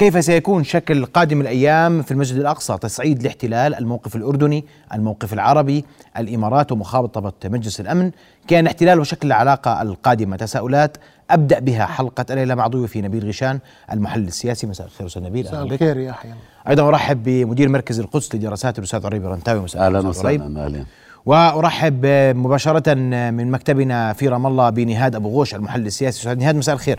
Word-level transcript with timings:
كيف 0.00 0.24
سيكون 0.24 0.64
شكل 0.64 1.04
قادم 1.04 1.40
الأيام 1.40 2.02
في 2.02 2.10
المسجد 2.10 2.36
الأقصى؟ 2.36 2.78
تصعيد 2.78 3.20
الاحتلال 3.20 3.74
الموقف 3.74 4.16
الأردني 4.16 4.64
الموقف 4.94 5.32
العربي 5.32 5.84
الإمارات 6.18 6.72
ومخابطة 6.72 7.48
مجلس 7.48 7.80
الأمن. 7.80 8.10
كان 8.48 8.60
الاحتلال 8.60 9.00
وشكل 9.00 9.26
العلاقة 9.26 9.82
القادمة. 9.82 10.36
تساؤلات 10.36 10.96
أبدأ 11.30 11.58
بها 11.58 11.86
حلقة 11.86 12.24
الليلة 12.30 12.54
مع 12.54 12.66
ضيوفي 12.66 13.02
نبيل 13.02 13.28
غشان 13.28 13.58
المحلل 13.92 14.28
السياسي. 14.28 14.66
مساء 14.66 14.86
الخير 14.86 15.06
أستاذ 15.06 15.22
نبيل. 15.22 15.46
مساء 15.46 15.62
الخير 15.62 15.96
يا 15.96 16.12
حيان 16.12 16.36
أيضا 16.68 16.88
أرحب 16.88 17.22
بمدير 17.22 17.68
مركز 17.68 18.00
القدس 18.00 18.34
للدراسات 18.34 18.78
الأستاذ 18.78 19.06
عريب 19.06 19.26
رنتاوي 19.26 19.60
مساء 19.60 19.86
أهلا 19.86 20.08
وسهلا 20.08 20.64
أهلا. 20.64 20.84
وأرحب 21.26 22.06
مباشرة 22.36 22.94
من 23.30 23.50
مكتبنا 23.50 24.12
في 24.12 24.28
رام 24.28 24.46
الله 24.46 24.70
بنهاد 24.70 25.14
أبو 25.14 25.28
غوش 25.28 25.54
المحلل 25.54 25.86
السياسي. 25.86 26.18
أستاذ 26.18 26.38
نهاد 26.38 26.56
مساء 26.56 26.74
الخير. 26.74 26.98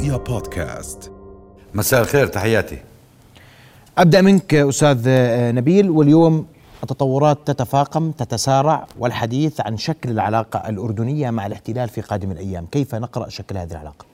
رؤيا 0.00 0.16
بودكاست. 0.16 1.12
مساء 1.74 2.00
الخير 2.00 2.26
تحياتي. 2.26 2.78
أبدأ 3.98 4.20
منك 4.20 4.54
أستاذ 4.54 5.02
نبيل. 5.54 5.90
واليوم 5.90 6.46
التطورات 6.82 7.38
تتفاقم 7.46 8.10
تتسارع 8.10 8.86
والحديث 8.98 9.60
عن 9.60 9.76
شكل 9.76 10.10
العلاقة 10.10 10.68
الأردنية 10.68 11.30
مع 11.30 11.46
الاحتلال 11.46 11.88
في 11.88 12.00
قادم 12.00 12.30
الأيام، 12.30 12.66
كيف 12.72 12.94
نقرأ 12.94 13.28
شكل 13.28 13.56
هذه 13.56 13.70
العلاقة؟ 13.70 14.04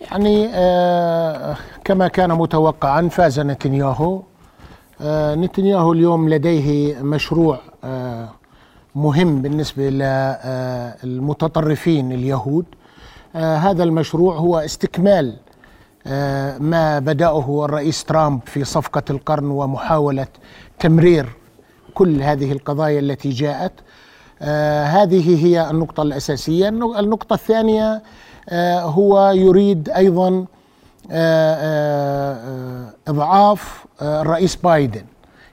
يعني 0.00 0.48
آه 0.54 1.56
كما 1.84 2.08
كان 2.08 2.32
متوقعا 2.32 3.08
فاز 3.08 3.40
نتنياهو. 3.40 4.22
آه 5.00 5.34
نتنياهو 5.34 5.92
اليوم 5.92 6.28
لديه 6.28 6.98
مشروع 7.02 7.58
آه 7.84 8.28
مهم 8.94 9.42
بالنسبة 9.42 9.88
للمتطرفين 11.04 12.12
اليهود. 12.12 12.64
آه 12.64 12.83
هذا 13.34 13.84
المشروع 13.84 14.36
هو 14.36 14.58
استكمال 14.58 15.36
آه 16.06 16.58
ما 16.58 16.98
بدأه 16.98 17.64
الرئيس 17.64 18.04
ترامب 18.04 18.40
في 18.46 18.64
صفقة 18.64 19.02
القرن 19.10 19.44
ومحاولة 19.50 20.26
تمرير 20.78 21.28
كل 21.94 22.22
هذه 22.22 22.52
القضايا 22.52 23.00
التي 23.00 23.30
جاءت. 23.30 23.72
آه 24.42 24.84
هذه 24.84 25.46
هي 25.46 25.70
النقطة 25.70 26.02
الأساسية. 26.02 26.68
النقطة 26.68 27.34
الثانية 27.34 28.02
آه 28.48 28.80
هو 28.80 29.30
يريد 29.30 29.88
أيضا 29.88 30.44
إضعاف 33.08 33.84
الرئيس 34.02 34.56
بايدن. 34.56 35.04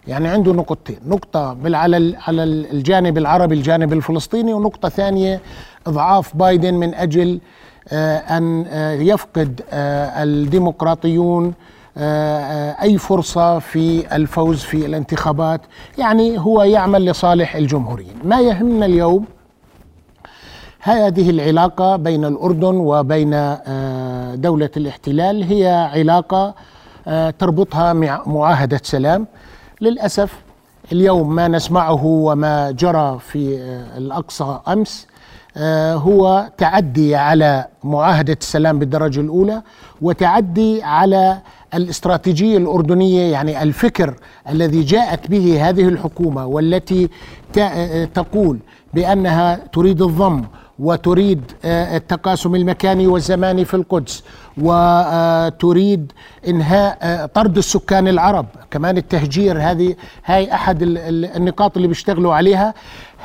يعني 0.08 0.28
عنده 0.28 0.54
نقطتين 0.54 1.00
نقطة 1.08 1.58
على 1.66 2.18
على 2.28 2.44
الجانب 2.44 3.18
العربي 3.18 3.56
الجانب 3.56 3.94
الفلسطيني 3.94 4.54
ونقطة 4.54 4.90
ثانية 4.90 5.42
إضعاف 5.88 6.36
بايدن 6.38 6.74
من 6.74 6.94
أجل 6.94 7.40
أن 7.92 8.66
يفقد 9.02 9.62
الديمقراطيون 9.74 11.54
أي 12.82 12.98
فرصة 12.98 13.60
في 13.60 14.16
الفوز 14.16 14.60
في 14.60 14.86
الانتخابات. 14.86 15.62
يعني 15.98 16.40
هو 16.40 16.64
يعمل 16.64 17.06
لصالح 17.06 17.56
الجمهوريين. 17.56 18.16
ما 18.24 18.42
يهمنا 18.42 18.86
اليوم 18.86 19.26
هذه 20.80 21.30
العلاقة 21.30 21.96
بين 21.96 22.26
الأردن 22.26 22.76
وبين 22.76 23.30
دولة 24.42 24.70
الاحتلال. 24.78 25.44
هي 25.44 25.90
علاقة 25.94 26.56
تربطها 27.40 27.94
معاهدة 28.26 28.82
سلام. 28.84 29.28
للأسف 29.82 30.42
اليوم 30.92 31.36
ما 31.36 31.48
نسمعه 31.48 32.06
وما 32.06 32.72
جرى 32.72 33.20
في 33.20 33.58
الأقصى 33.98 34.60
أمس 34.68 35.08
هو 35.58 36.50
تعدي 36.58 37.16
على 37.16 37.66
معاهدة 37.84 38.38
السلام 38.42 38.80
بالدرجة 38.80 39.20
الأولى 39.20 39.62
وتعدي 40.02 40.84
على 40.84 41.42
الاستراتيجية 41.74 42.58
الأردنية 42.58 43.32
يعني 43.32 43.64
الفكر 43.64 44.14
الذي 44.50 44.84
جاءت 44.84 45.28
به 45.32 45.70
هذه 45.70 45.88
الحكومة 45.88 46.46
والتي 46.46 47.10
تقول 48.14 48.60
بأنها 48.94 49.56
تريد 49.74 50.02
الضم 50.02 50.44
وتريد 50.80 51.42
التقاسم 51.66 52.56
المكاني 52.56 53.08
والزماني 53.08 53.66
في 53.66 53.74
القدس 53.74 54.24
وتريد 54.58 56.12
إنهاء 56.48 57.26
طرد 57.26 57.58
السكان 57.58 58.08
العرب. 58.08 58.46
كمان 58.72 58.98
التهجير 58.98 59.62
هذه 59.62 59.96
هاي 60.26 60.54
أحد 60.54 60.78
النقاط 60.82 61.76
اللي 61.76 61.88
بيشتغلوا 61.88 62.34
عليها. 62.34 62.74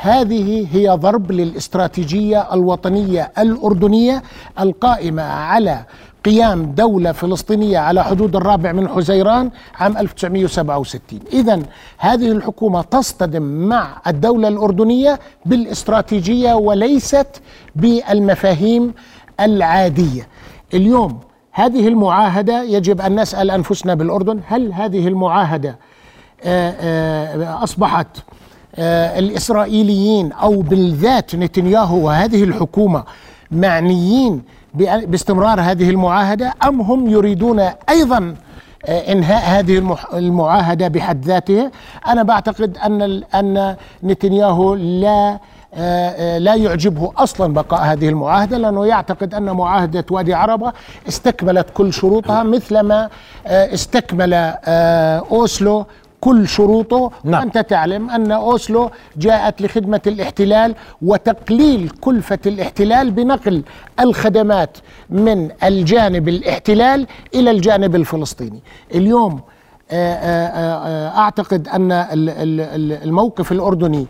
هذه 0.01 0.67
هي 0.73 0.89
ضرب 0.89 1.33
للاستراتيجية 1.33 2.55
الوطنية 2.55 3.33
الأردنية 3.39 4.23
القائمة 4.61 5.23
على 5.23 5.85
قيام 6.25 6.63
دولة 6.65 7.13
فلسطينية 7.13 7.79
على 7.79 8.05
حدود 8.05 8.37
الرابع 8.37 8.73
من 8.73 8.89
حزيران 8.89 9.51
عام 9.75 9.97
1967 9.97 11.21
إذا 11.33 11.63
هذه 11.99 12.33
الحكومة 12.33 12.83
تصطدم 12.83 13.43
مع 13.43 14.03
الدولة 14.07 14.49
الأردنية 14.49 15.21
بالاستراتيجية 15.47 16.55
وليست 16.55 17.43
بالمفاهيم 17.77 18.95
العادية. 19.41 20.29
اليوم 20.75 21.21
هذه 21.53 21.89
المعاهدة 21.89 22.63
يجب 22.63 23.01
أن 23.01 23.21
نسأل 23.21 23.51
أنفسنا 23.51 23.95
بالأردن 23.95 24.41
هل 24.47 24.73
هذه 24.73 25.09
المعاهدة 25.09 25.79
أصبحت 27.63 28.07
الإسرائيليين 28.79 30.33
أو 30.33 30.61
بالذات 30.63 31.35
نتنياهو 31.35 32.07
وهذه 32.07 32.45
الحكومة 32.45 33.05
معنيين 33.51 34.43
باستمرار 34.75 35.61
هذه 35.61 35.91
المعاهدة 35.91 36.55
أم 36.69 36.81
هم 36.81 37.09
يريدون 37.11 37.61
أيضا 37.89 38.35
إنهاء 38.89 39.59
هذه 39.61 39.97
المعاهدة 40.15 40.89
بحد 40.89 41.25
ذاتها 41.25 41.71
أنا 42.07 42.23
بعتقد 42.23 42.79
أن 42.79 43.23
أن 43.35 43.77
نتنياهو 44.05 44.75
لا 44.75 45.39
لا 46.39 46.55
يعجبه 46.55 47.13
أصلا 47.17 47.55
بقاء 47.55 47.81
هذه 47.83 48.09
المعاهدة 48.09 48.59
لأنه 48.59 48.87
يعتقد 48.87 49.35
أن 49.35 49.43
معاهدة 49.43 50.05
وادي 50.11 50.35
عربة 50.35 50.73
استكملت 51.09 51.67
كل 51.75 51.93
شروطها 51.93 52.43
مثلما 52.43 53.09
استكمل 53.47 54.35
أوسلو 55.31 55.87
كل 56.27 56.49
شروطه 56.49 57.11
نعم. 57.25 57.41
وأنت 57.41 57.59
تعلم 57.59 58.11
أن 58.11 58.33
أوسلو 58.33 58.91
جاءت 59.17 59.63
لخدمة 59.63 60.01
الاحتلال 60.07 60.75
وتقليل 61.03 61.89
كلفة 62.01 62.39
الاحتلال 62.47 63.11
بنقل 63.11 63.63
الخدمات 64.01 64.79
من 65.11 65.51
الجانب 65.65 66.29
الاحتلال 66.29 67.07
إلى 67.35 67.51
الجانب 67.51 67.95
الفلسطيني 67.97 68.61
اليوم 68.95 69.41
أعتقد 69.93 71.69
أن 71.69 71.93
الموقف 73.05 73.53
الأردني 73.53 74.07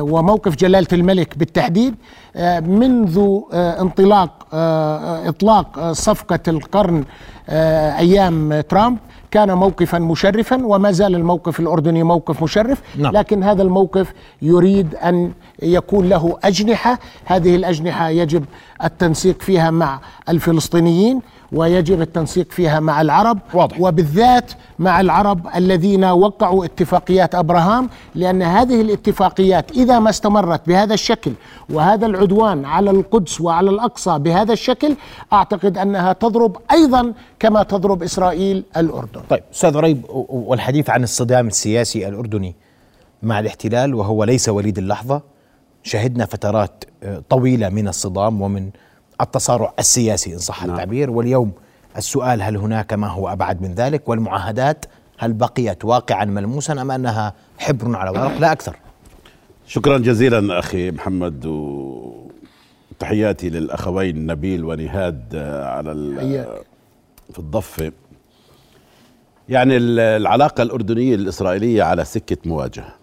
وموقف 0.00 0.56
جلالة 0.56 0.86
الملك 0.92 1.38
بالتحديد 1.38 1.94
منذ 2.60 3.40
انطلاق 3.52 4.54
إطلاق 5.26 5.92
صفقة 5.92 6.40
القرن 6.48 7.04
أيام 7.98 8.60
ترامب 8.60 8.98
كان 9.30 9.52
موقفا 9.52 9.98
مشرفا 9.98 10.66
وما 10.66 10.90
زال 10.92 11.14
الموقف 11.14 11.60
الأردني 11.60 12.02
موقف 12.02 12.42
مشرف. 12.42 12.82
نعم. 12.98 13.12
لكن 13.12 13.42
هذا 13.42 13.62
الموقف 13.62 14.12
يريد 14.42 14.94
أن 14.94 15.32
يكون 15.62 16.08
له 16.08 16.38
أجنحة. 16.44 16.98
هذه 17.24 17.56
الأجنحة 17.56 18.08
يجب 18.08 18.44
التنسيق 18.84 19.42
فيها 19.42 19.70
مع 19.70 20.00
الفلسطينيين. 20.28 21.20
ويجب 21.52 22.00
التنسيق 22.00 22.50
فيها 22.52 22.80
مع 22.80 23.00
العرب 23.00 23.38
واضح. 23.54 23.80
وبالذات 23.80 24.52
مع 24.78 25.00
العرب 25.00 25.46
الذين 25.56 26.04
وقعوا 26.04 26.64
اتفاقيات 26.64 27.34
أبراهام 27.34 27.88
لأن 28.14 28.42
هذه 28.42 28.80
الاتفاقيات 28.80 29.70
إذا 29.70 29.98
ما 29.98 30.10
استمرت 30.10 30.68
بهذا 30.68 30.94
الشكل 30.94 31.32
وهذا 31.70 32.06
العدوان 32.06 32.64
على 32.64 32.90
القدس 32.90 33.40
وعلى 33.40 33.70
الأقصى 33.70 34.18
بهذا 34.18 34.52
الشكل 34.52 34.96
أعتقد 35.32 35.78
أنها 35.78 36.12
تضرب 36.12 36.56
أيضا 36.72 37.12
كما 37.38 37.62
تضرب 37.62 38.02
إسرائيل 38.02 38.64
الأردن. 38.76 39.20
طيب 39.30 39.42
أستاذ 39.54 39.76
ريب 39.76 40.02
والحديث 40.28 40.90
عن 40.90 41.02
الصدام 41.02 41.46
السياسي 41.46 42.08
الأردني 42.08 42.54
مع 43.22 43.40
الاحتلال 43.40 43.94
وهو 43.94 44.24
ليس 44.24 44.48
وليد 44.48 44.78
اللحظة 44.78 45.22
شهدنا 45.82 46.26
فترات 46.26 46.84
طويلة 47.30 47.68
من 47.68 47.88
الصدام 47.88 48.42
ومن 48.42 48.70
التصارع 49.20 49.74
السياسي 49.78 50.32
إن 50.32 50.38
صح 50.38 50.64
نعم. 50.64 50.70
التعبير. 50.70 51.10
واليوم 51.10 51.52
السؤال 51.96 52.42
هل 52.42 52.56
هناك 52.56 52.92
ما 52.92 53.08
هو 53.08 53.28
أبعد 53.28 53.62
من 53.62 53.74
ذلك؟ 53.74 54.08
والمعاهدات 54.08 54.84
هل 55.18 55.32
بقيت 55.32 55.84
واقعا 55.84 56.24
ملموسا 56.24 56.72
أم 56.72 56.90
أنها 56.90 57.34
حبر 57.58 57.96
على 57.96 58.10
ورق؟ 58.10 58.38
لا 58.38 58.52
أكثر. 58.52 58.76
شكرا 59.66 59.98
جزيلا 59.98 60.58
أخي 60.58 60.90
محمد 60.90 61.46
وتحياتي 62.96 63.50
للأخوين 63.50 64.26
نبيل 64.26 64.64
ونهاد 64.64 65.36
على 65.64 65.92
في 67.32 67.38
الضفة. 67.38 67.92
يعني 69.48 69.76
العلاقة 69.76 70.62
الأردنية 70.62 71.14
الإسرائيلية 71.14 71.82
على 71.82 72.04
سكة 72.04 72.36
مواجهة 72.44 72.94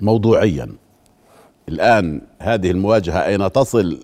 موضوعيا. 0.00 0.68
الآن 1.68 2.20
هذه 2.38 2.70
المواجهة 2.70 3.24
أين 3.26 3.52
تصل؟ 3.52 4.00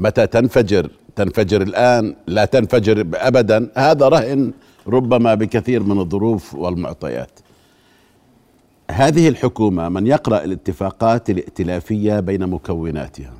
متى 0.00 0.26
تنفجر؟ 0.26 0.90
تنفجر 1.16 1.62
الآن 1.62 2.16
لا 2.26 2.44
تنفجر 2.44 3.06
أبدا. 3.14 3.70
هذا 3.76 4.08
رهن 4.08 4.52
ربما 4.86 5.34
بكثير 5.34 5.82
من 5.82 5.98
الظروف 5.98 6.54
والمعطيات. 6.54 7.40
هذه 8.90 9.28
الحكومة 9.28 9.88
من 9.88 10.06
يقرأ 10.06 10.44
الاتفاقات 10.44 11.30
الائتلافية 11.30 12.20
بين 12.20 12.46
مكوناتها؟ 12.46 13.32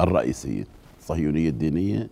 الرئيسية 0.00 0.66
الصهيونية 1.00 1.48
الدينية 1.48 2.08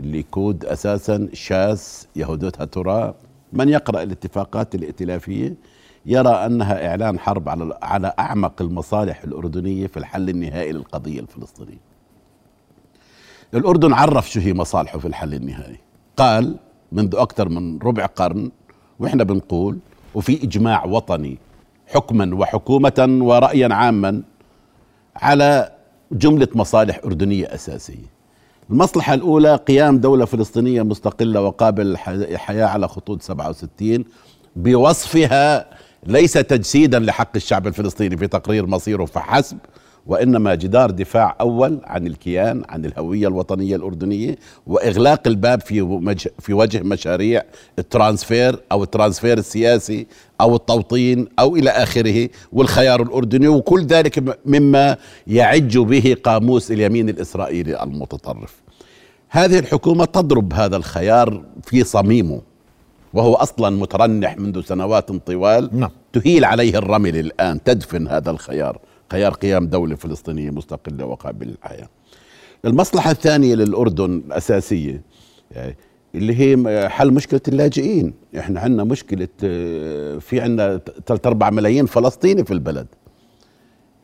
الليكود 0.00 0.64
أساسا 0.64 1.28
شاس 1.32 2.06
يهودتها 2.16 2.64
ترى 2.64 3.14
من 3.52 3.68
يقرأ 3.68 4.02
الاتفاقات 4.02 4.74
الائتلافية؟ 4.74 5.54
يرى 6.06 6.30
أنها 6.46 6.88
إعلان 6.88 7.18
حرب 7.18 7.48
على 7.82 8.14
أعمق 8.18 8.62
المصالح 8.62 9.24
الأردنية 9.24 9.86
في 9.86 9.96
الحل 9.96 10.28
النهائي 10.28 10.72
للقضية 10.72 11.20
الفلسطينية. 11.20 11.89
الأردن 13.54 13.92
عرف 13.92 14.30
شو 14.30 14.40
هي 14.40 14.54
مصالحه 14.54 14.98
في 14.98 15.08
الحل 15.08 15.34
النهائي. 15.34 15.76
قال 16.16 16.56
منذ 16.92 17.16
أكثر 17.16 17.48
من 17.48 17.78
ربع 17.78 18.06
قرن 18.06 18.50
وإحنا 18.98 19.24
بنقول 19.24 19.78
وفي 20.14 20.44
إجماع 20.44 20.84
وطني 20.84 21.38
حكما 21.86 22.34
وحكومة 22.34 23.18
ورأيا 23.22 23.74
عاما 23.74 24.22
على 25.16 25.72
جملة 26.12 26.48
مصالح 26.54 27.00
أردنية 27.04 27.54
أساسية. 27.54 28.20
المصلحة 28.70 29.14
الأولى 29.14 29.56
قيام 29.56 29.98
دولة 29.98 30.24
فلسطينية 30.24 30.82
مستقلة 30.82 31.40
وقابلة 31.40 31.98
للحياة 32.08 32.66
على 32.66 32.88
خطوط 32.88 33.22
67 33.22 34.04
بوصفها 34.56 35.66
ليس 36.06 36.32
تجسيدا 36.32 36.98
لحق 36.98 37.30
الشعب 37.36 37.66
الفلسطيني 37.66 38.16
في 38.16 38.26
تقرير 38.26 38.66
مصيره 38.66 39.04
فحسب 39.04 39.58
وإنما 40.06 40.54
جدار 40.54 40.90
دفاع 40.90 41.36
أول 41.40 41.78
عن 41.84 42.06
الكيان 42.06 42.62
عن 42.68 42.84
الهوية 42.84 43.28
الوطنية 43.28 43.76
الأردنية 43.76 44.36
وإغلاق 44.66 45.26
الباب 45.26 45.60
في 45.60 45.82
مج... 45.82 46.26
في 46.38 46.52
وجه 46.52 46.82
مشاريع 46.82 47.42
الترانسفير 47.78 48.60
أو 48.72 48.82
الترانسفير 48.82 49.38
السياسي 49.38 50.06
أو 50.40 50.56
التوطين 50.56 51.28
أو 51.38 51.56
إلى 51.56 51.70
آخره 51.70 52.28
والخيار 52.52 53.02
الأردني 53.02 53.48
وكل 53.48 53.84
ذلك 53.84 54.38
مما 54.46 54.96
يعج 55.26 55.78
به 55.78 56.16
قاموس 56.24 56.70
اليمين 56.70 57.08
الإسرائيلي 57.08 57.82
المتطرف. 57.82 58.54
هذه 59.28 59.58
الحكومة 59.58 60.04
تضرب 60.04 60.52
هذا 60.52 60.76
الخيار 60.76 61.42
في 61.62 61.84
صميمه 61.84 62.40
وهو 63.14 63.34
أصلا 63.34 63.70
مترنح 63.70 64.38
منذ 64.38 64.62
سنوات 64.62 65.12
طوال 65.12 65.70
نعم. 65.72 65.90
تهيل 66.12 66.44
عليه 66.44 66.78
الرمل 66.78 67.16
الان 67.16 67.62
تدفن 67.62 68.08
هذا 68.08 68.30
الخيار 68.30 68.78
خيار 69.12 69.32
قيام 69.32 69.66
دولة 69.66 69.96
فلسطينية 69.96 70.50
مستقلة 70.50 71.04
وقابلة 71.04 71.50
للحياة. 71.50 71.88
المصلحة 72.64 73.10
الثانية 73.10 73.54
للأردن 73.54 74.22
الأساسية 74.26 75.02
يعني 75.50 75.76
اللي 76.14 76.34
هي 76.40 76.88
حل 76.88 77.10
مشكلة 77.10 77.40
اللاجئين. 77.48 78.14
إحنا 78.38 78.60
عندنا 78.60 78.84
مشكلة 78.84 79.28
آه، 79.44 80.18
في 80.18 80.40
عندنا 80.40 80.80
3 81.06 81.28
4 81.28 81.50
ملايين 81.50 81.86
فلسطيني 81.86 82.44
في 82.44 82.52
البلد. 82.52 82.86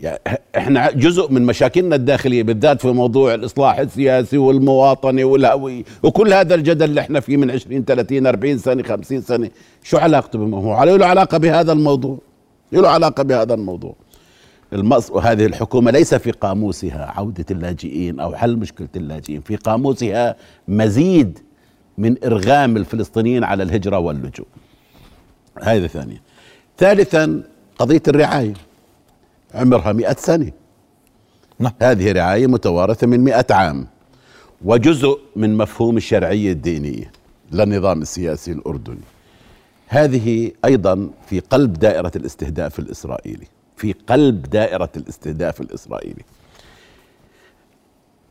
يعني 0.01 0.19
إحنا 0.57 0.91
جزء 0.91 1.33
من 1.33 1.43
مشاكلنا 1.47 1.97
الداخلية 1.97 2.43
بالذات 2.43 2.81
في 2.81 2.89
موضوع 2.89 3.35
الإصلاح 3.35 3.79
السياسي 3.79 4.39
والمواطنة 4.39 5.25
والهوية 5.25 5.83
وكل 6.03 6.33
هذا 6.33 6.55
الجدل 6.55 6.85
اللي 6.85 7.01
إحنا 7.01 7.21
فيه 7.21 7.37
من 7.37 7.51
20 7.51 7.85
30 7.85 8.27
40 8.27 8.59
سنة 8.59 8.83
50 8.83 9.21
سنة. 9.21 9.51
شو 9.83 9.97
علاقته 9.97 10.39
بموضوع 10.39 10.85
له 10.85 11.07
علاقة 11.07 11.39
بهذا 11.39 11.73
الموضوع؟ 11.73 12.19
له 12.73 12.89
علاقة 12.89 13.23
بهذا 13.23 13.55
الموضوع. 13.55 13.95
المص... 14.73 15.11
وهذه 15.11 15.47
الحكومة 15.47 15.91
ليس 15.91 16.15
في 16.15 16.31
قاموسها 16.31 17.13
عودة 17.17 17.45
اللاجئين 17.51 18.21
أو 18.21 18.35
حل 18.35 18.57
مشكلة 18.57 18.89
اللاجئين 18.97 19.41
في 19.41 19.57
قاموسها 19.57 20.37
مزيد 20.69 21.39
من 21.99 22.25
إرغام 22.25 22.77
الفلسطينيين 22.77 23.45
على 23.45 23.63
الهجرة 23.63 23.99
واللجوء. 23.99 24.47
هذه 25.63 25.87
ثانية 25.87 26.23
ثالثا 26.79 27.43
قضية 27.79 28.03
الرعاية. 28.09 28.55
عمرها 29.55 29.93
مئة 29.93 30.17
سنة. 30.19 30.53
نعم. 31.59 31.73
هذه 31.83 32.13
رعاية 32.13 32.47
متوارثة 32.47 33.07
من 33.07 33.21
مئة 33.21 33.55
عام 33.55 33.87
وجزء 34.65 35.19
من 35.37 35.57
مفهوم 35.57 35.97
الشرعية 35.97 36.53
الدينية 36.53 37.13
للنظام 37.53 38.03
السياسي 38.03 38.53
الأردني. 38.53 39.01
هذه 39.89 40.53
أيضا 40.65 41.11
في 41.27 41.41
قلب 41.41 41.73
دائرة 41.73 42.13
الاستهداف 42.17 42.79
الإسرائيلي. 42.79 43.47
في 43.77 43.93
قلب 43.93 44.43
دائرة 44.43 44.89
الاستهداف 44.97 45.61
الإسرائيلي. 45.61 46.23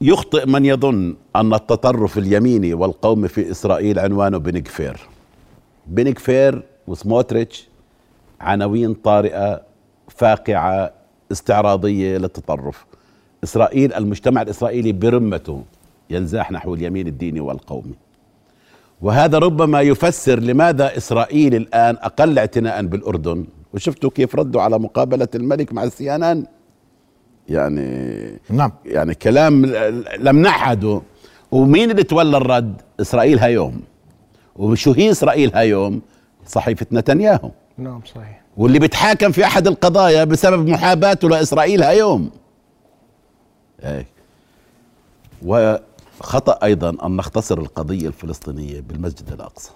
يخطئ 0.02 0.46
من 0.46 0.66
يظن 0.66 1.16
أن 1.36 1.54
التطرف 1.54 2.18
اليميني 2.18 2.74
والقومي 2.74 3.28
في 3.28 3.52
إسرائيل 3.52 4.00
عنوانه 4.00 4.38
بنكفير 4.38 5.00
بنكفير 5.88 6.64
وسموتريتش 6.88 7.68
عناوين 8.42 8.94
طارئة 8.94 9.62
فاقعة 10.08 10.92
استعراضية 11.32 12.18
للتطرف. 12.18 12.86
إسرائيل 13.44 13.94
المجتمع 13.94 14.42
الإسرائيلي 14.42 14.92
برمته 14.92 15.64
ينزاح 16.10 16.52
نحو 16.52 16.74
اليمين 16.74 17.08
الديني 17.08 17.40
والقومي. 17.40 17.96
وهذا 19.02 19.38
ربما 19.38 19.82
يفسر 19.82 20.40
لماذا 20.40 20.98
إسرائيل 20.98 21.56
الآن 21.56 21.98
أقل 22.02 22.40
اعتناء 22.40 22.86
بالأردن. 22.86 23.46
وشفتوا 23.76 24.10
كيف 24.10 24.36
ردوا 24.36 24.62
على 24.62 24.80
مقابلة 24.80 25.28
الملك 25.36 25.74
مع 25.74 25.84
السي 25.84 26.16
ان 26.16 26.24
ان 26.24 26.46
يعني 27.50 28.40
نعم. 28.50 28.72
يعني 28.86 29.16
كلام 29.16 29.66
لم 30.20 30.42
نعهده 30.42 31.02
ومين 31.52 31.92
اللي 31.92 32.04
تولى 32.04 32.38
الرد؟ 32.38 32.82
إسرائيل 33.02 33.40
هايوم 33.40 33.82
وشو 34.56 34.92
هي 34.92 35.12
إسرائيل 35.12 35.52
هايوم 35.56 36.02
صحيفة 36.48 36.86
نتنياهو. 36.92 37.52
نعم 37.78 38.02
صحيح. 38.16 38.42
واللي 38.58 38.80
بيتحاكم 38.80 39.32
في 39.32 39.46
أحد 39.46 39.68
القضايا 39.68 40.24
بسبب 40.24 40.68
محاباته 40.70 41.30
لإسرائيل 41.30 41.84
هايوم 41.84 42.32
هيك 43.82 44.08
وخطأ 45.46 46.60
أيضا 46.64 46.90
أن 47.06 47.16
نختصر 47.16 47.58
القضية 47.58 48.08
الفلسطينية 48.08 48.80
بالمسجد 48.82 49.32
الأقصى. 49.32 49.72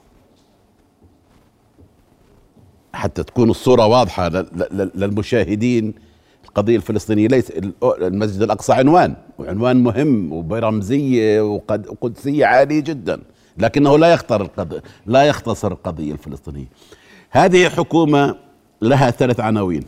حتى 2.94 3.24
تكون 3.24 3.50
الصورة 3.50 3.88
واضحة 3.88 4.30
للمشاهدين. 4.71 5.94
القضية 6.45 6.75
الفلسطينية 6.75 7.27
ليس 7.27 7.51
المسجد 7.83 8.41
الأقصى 8.41 8.74
عنوان 8.74 9.15
وعنوان 9.39 9.83
مهم 9.83 10.33
وبرمزية 10.33 11.41
وقدسية 11.41 12.45
عالية 12.45 12.80
جدا 12.80 13.21
لكنه 13.57 13.97
لا 13.97 14.14
يخطر 14.14 14.42
القضية 14.42 14.83
لا 15.06 15.23
يختصر 15.23 15.71
القضية 15.71 16.11
الفلسطينية. 16.14 16.68
هذه 17.30 17.69
حكومة 17.69 18.35
لها 18.81 19.11
ثلاث 19.11 19.40
عناوين 19.40 19.83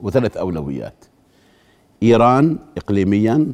وثلاث 0.00 0.36
أولويات. 0.36 1.04
إيران 2.02 2.58
إقليميا 2.76 3.52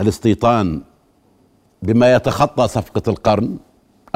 الاستيطان 0.00 0.82
بما 1.82 2.14
يتخطى 2.14 2.68
صفقة 2.68 3.02
القرن 3.10 3.56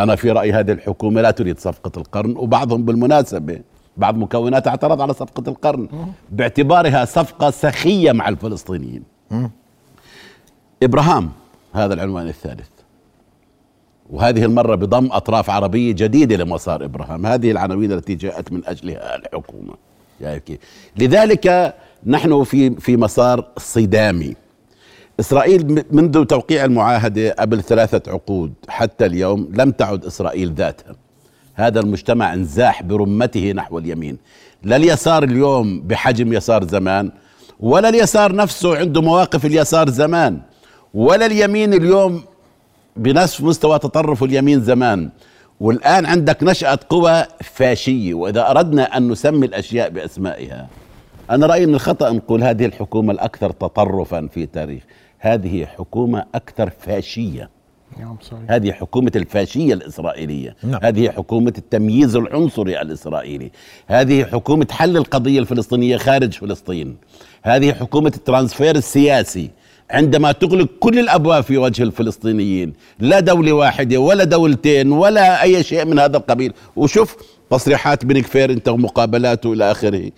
أنا 0.03 0.17
في 0.17 0.31
رأيي 0.31 0.53
هذه 0.53 0.73
الحكومة 0.73 1.21
لا 1.21 1.31
تريد 1.31 1.59
صفقة 1.59 1.93
القرن 1.97 2.37
وبعضهم 2.37 2.85
بالمناسبة 2.85 3.61
بعض 3.97 4.17
مكونات 4.17 4.69
اعترض 4.69 5.01
على 5.01 5.15
صفقة 5.15 5.51
القرن 5.51 5.89
باعتبارها 6.31 7.05
صفقة 7.05 7.51
سخية 7.51 8.13
مع 8.13 8.29
الفلسطينيين. 8.29 9.03
إبراهام 10.83 11.31
هذا 11.73 11.95
العنوان 11.95 12.29
الثالث. 12.29 12.69
وهذه 14.11 14.45
المرة 14.45 14.75
بضم 14.75 15.09
أطراف 15.13 15.51
عربية 15.51 15.93
جديدة 15.93 16.37
لمسار 16.37 16.85
إبراهام. 16.85 17.27
هذه 17.27 17.51
العناوين 17.51 17.93
التي 17.93 18.15
جاءت 18.15 18.53
من 18.53 18.63
أجلها 18.67 19.17
الحكومة. 19.17 19.75
يعني 20.21 20.61
لذلك 20.97 21.75
نحن 22.07 22.45
في 22.45 22.71
في 22.71 22.97
مسار 22.97 23.45
صدامي. 23.57 24.35
إسرائيل 25.21 25.85
منذ 25.91 26.25
توقيع 26.25 26.65
المعاهدة 26.65 27.31
قبل 27.39 27.63
ثلاثة 27.63 28.13
عقود 28.13 28.53
حتى 28.69 29.07
اليوم 29.07 29.53
لم 29.55 29.71
تعد 29.71 30.05
إسرائيل 30.05 30.55
ذاتها. 30.55 30.97
هذا 31.55 31.81
المجتمع 31.81 32.35
انزاح 32.35 32.83
برمته 32.83 33.53
نحو 33.53 33.79
اليمين. 33.79 34.19
لا 34.63 34.77
اليسار 34.77 35.23
اليوم 35.23 35.81
بحجم 35.81 36.33
يسار 36.33 36.65
زمان 36.65 37.11
ولا 37.61 37.89
اليسار 37.89 38.35
نفسه 38.35 38.79
عنده 38.79 39.03
مواقف 39.03 39.47
اليسار 39.47 39.91
زمان 39.91 40.41
ولا 40.95 41.27
اليمين 41.27 41.75
اليوم 41.75 42.23
بنفس 42.97 43.41
مستوى 43.41 43.79
تطرف 43.79 44.23
اليمين 44.23 44.61
زمان. 44.61 45.11
والآن 45.61 46.07
عندك 46.07 46.43
نشأة 46.43 46.79
قوى 46.89 47.25
فاشية 47.41 48.15
وإذا 48.15 48.51
أردنا 48.51 48.97
أن 48.97 49.09
نسمي 49.09 49.47
الأشياء 49.47 49.91
بأسمائها 49.91 50.69
أنا 51.31 51.47
رأيي 51.47 51.67
من 51.67 51.75
الخطأ 51.75 52.11
نقول 52.11 52.43
هذه 52.43 52.67
الحكومة 52.67 53.13
الأكثر 53.13 53.51
تطرفا 53.51 54.29
في 54.35 54.47
تاريخ 54.47 54.83
هذه 55.21 55.67
حكومة 55.67 56.25
أكثر 56.35 56.71
فاشية. 56.71 57.51
نعم 57.99 58.17
صحيح. 58.23 58.41
هذه 58.51 58.73
حكومة 58.73 59.13
الفاشية 59.17 59.75
الإسرائيلية. 59.75 60.57
نعم. 60.63 60.81
هذه 60.83 61.11
حكومة 61.11 61.53
التمييز 61.59 62.17
العنصري 62.17 62.81
الإسرائيلي. 62.81 63.51
هذه 63.87 64.25
حكومة 64.25 64.67
حل 64.71 64.97
القضية 64.97 65.39
الفلسطينية 65.39 65.97
خارج 65.97 66.33
فلسطين. 66.33 66.97
هذه 67.43 67.73
حكومة 67.73 68.13
الترانسفير 68.17 68.77
السياسي. 68.77 69.51
عندما 69.91 70.33
تغلق 70.33 70.69
كل 70.81 70.99
الأبواب 70.99 71.43
في 71.43 71.59
وجه 71.59 71.83
الفلسطينيين 71.83 72.73
لا 72.99 73.21
دولة 73.21 73.53
واحدة 73.53 73.99
ولا 73.99 74.25
دولتين 74.25 74.93
ولا 74.93 75.43
أي 75.43 75.63
شيء 75.63 75.85
من 75.85 75.99
هذا 75.99 76.17
القبيل. 76.17 76.53
وشوف 76.77 77.17
تصريحات 77.51 78.05
بن 78.05 78.21
كفير 78.21 78.51
انت 78.51 78.69
ومقابلاته 78.69 79.53
إلى 79.53 79.71
آخره. 79.71 80.11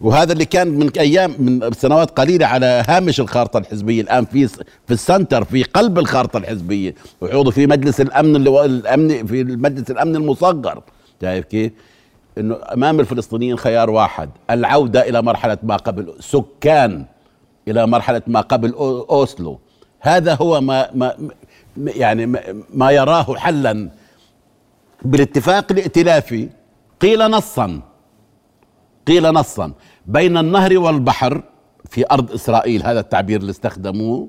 وهذا 0.00 0.32
اللي 0.32 0.44
كان 0.44 0.68
من 0.68 0.90
أيام 0.98 1.34
من 1.38 1.72
سنوات 1.72 2.10
قليلة 2.18 2.46
على 2.46 2.84
هامش 2.88 3.20
الخارطة 3.20 3.58
الحزبية. 3.58 4.00
الآن 4.00 4.24
في 4.24 4.48
في 4.48 4.90
السنتر 4.90 5.44
في 5.44 5.62
قلب 5.62 5.98
الخارطة 5.98 6.36
الحزبية. 6.36 6.94
وعضو 7.20 7.50
في 7.50 7.66
مجلس 7.66 8.00
الأمن 8.00 8.48
هو 8.48 8.64
الأمن 8.64 9.26
في 9.26 9.44
مجلس 9.44 9.90
الأمن 9.90 10.16
المصغر. 10.16 10.82
شايف 11.20 11.44
كيف؟ 11.44 11.72
إنه 12.38 12.58
أمام 12.72 13.00
الفلسطينيين 13.00 13.56
خيار 13.58 13.90
واحد 13.90 14.30
العودة 14.50 15.08
إلى 15.08 15.22
مرحلة 15.22 15.58
ما 15.62 15.76
قبل 15.76 16.14
سكان 16.20 17.04
إلى 17.68 17.86
مرحلة 17.86 18.22
ما 18.26 18.40
قبل 18.40 18.72
أوسلو. 19.10 19.60
هذا 20.00 20.34
هو 20.34 20.60
ما, 20.60 20.90
ما 20.94 21.14
يعني 21.76 22.26
ما 22.74 22.90
يراه 22.90 23.36
حلا. 23.36 23.90
بالاتفاق 25.02 25.72
الائتلافي 25.72 26.48
قيل 27.00 27.30
نصا. 27.30 27.80
قيل 29.06 29.32
نصا 29.32 29.72
بين 30.06 30.36
النهر 30.36 30.78
والبحر 30.78 31.42
في 31.90 32.04
أرض 32.10 32.32
إسرائيل 32.32 32.82
هذا 32.82 33.00
التعبير 33.00 33.40
اللي 33.40 33.50
استخدموه 33.50 34.28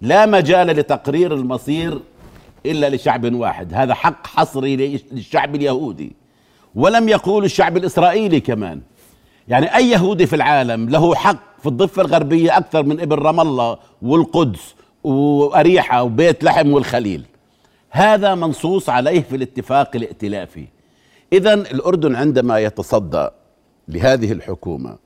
لا 0.00 0.26
مجال 0.26 0.66
لتقرير 0.66 1.34
المصير 1.34 2.00
إلا 2.66 2.90
لشعب 2.90 3.34
واحد. 3.34 3.74
هذا 3.74 3.94
حق 3.94 4.26
حصري 4.26 4.76
للشعب 5.12 5.54
اليهودي. 5.54 6.12
ولم 6.74 7.08
يقول 7.08 7.44
الشعب 7.44 7.76
الإسرائيلي 7.76 8.40
كمان. 8.40 8.80
يعني 9.48 9.76
أي 9.76 9.90
يهودي 9.90 10.26
في 10.26 10.36
العالم 10.36 10.88
له 10.88 11.14
حق 11.14 11.60
في 11.60 11.66
الضفة 11.66 12.02
الغربية 12.02 12.58
أكثر 12.58 12.82
من 12.82 13.00
ابن 13.00 13.16
رام 13.16 13.40
الله 13.40 13.78
والقدس 14.02 14.74
وأريحة 15.04 16.02
وبيت 16.02 16.44
لحم 16.44 16.72
والخليل. 16.72 17.24
هذا 17.90 18.34
منصوص 18.34 18.88
عليه 18.88 19.20
في 19.20 19.36
الاتفاق 19.36 19.90
الائتلافي. 19.96 20.66
اذا 21.32 21.54
الأردن 21.54 22.16
عندما 22.16 22.58
يتصدى 22.58 23.28
لهذه 23.88 24.32
الحكومة. 24.32 24.96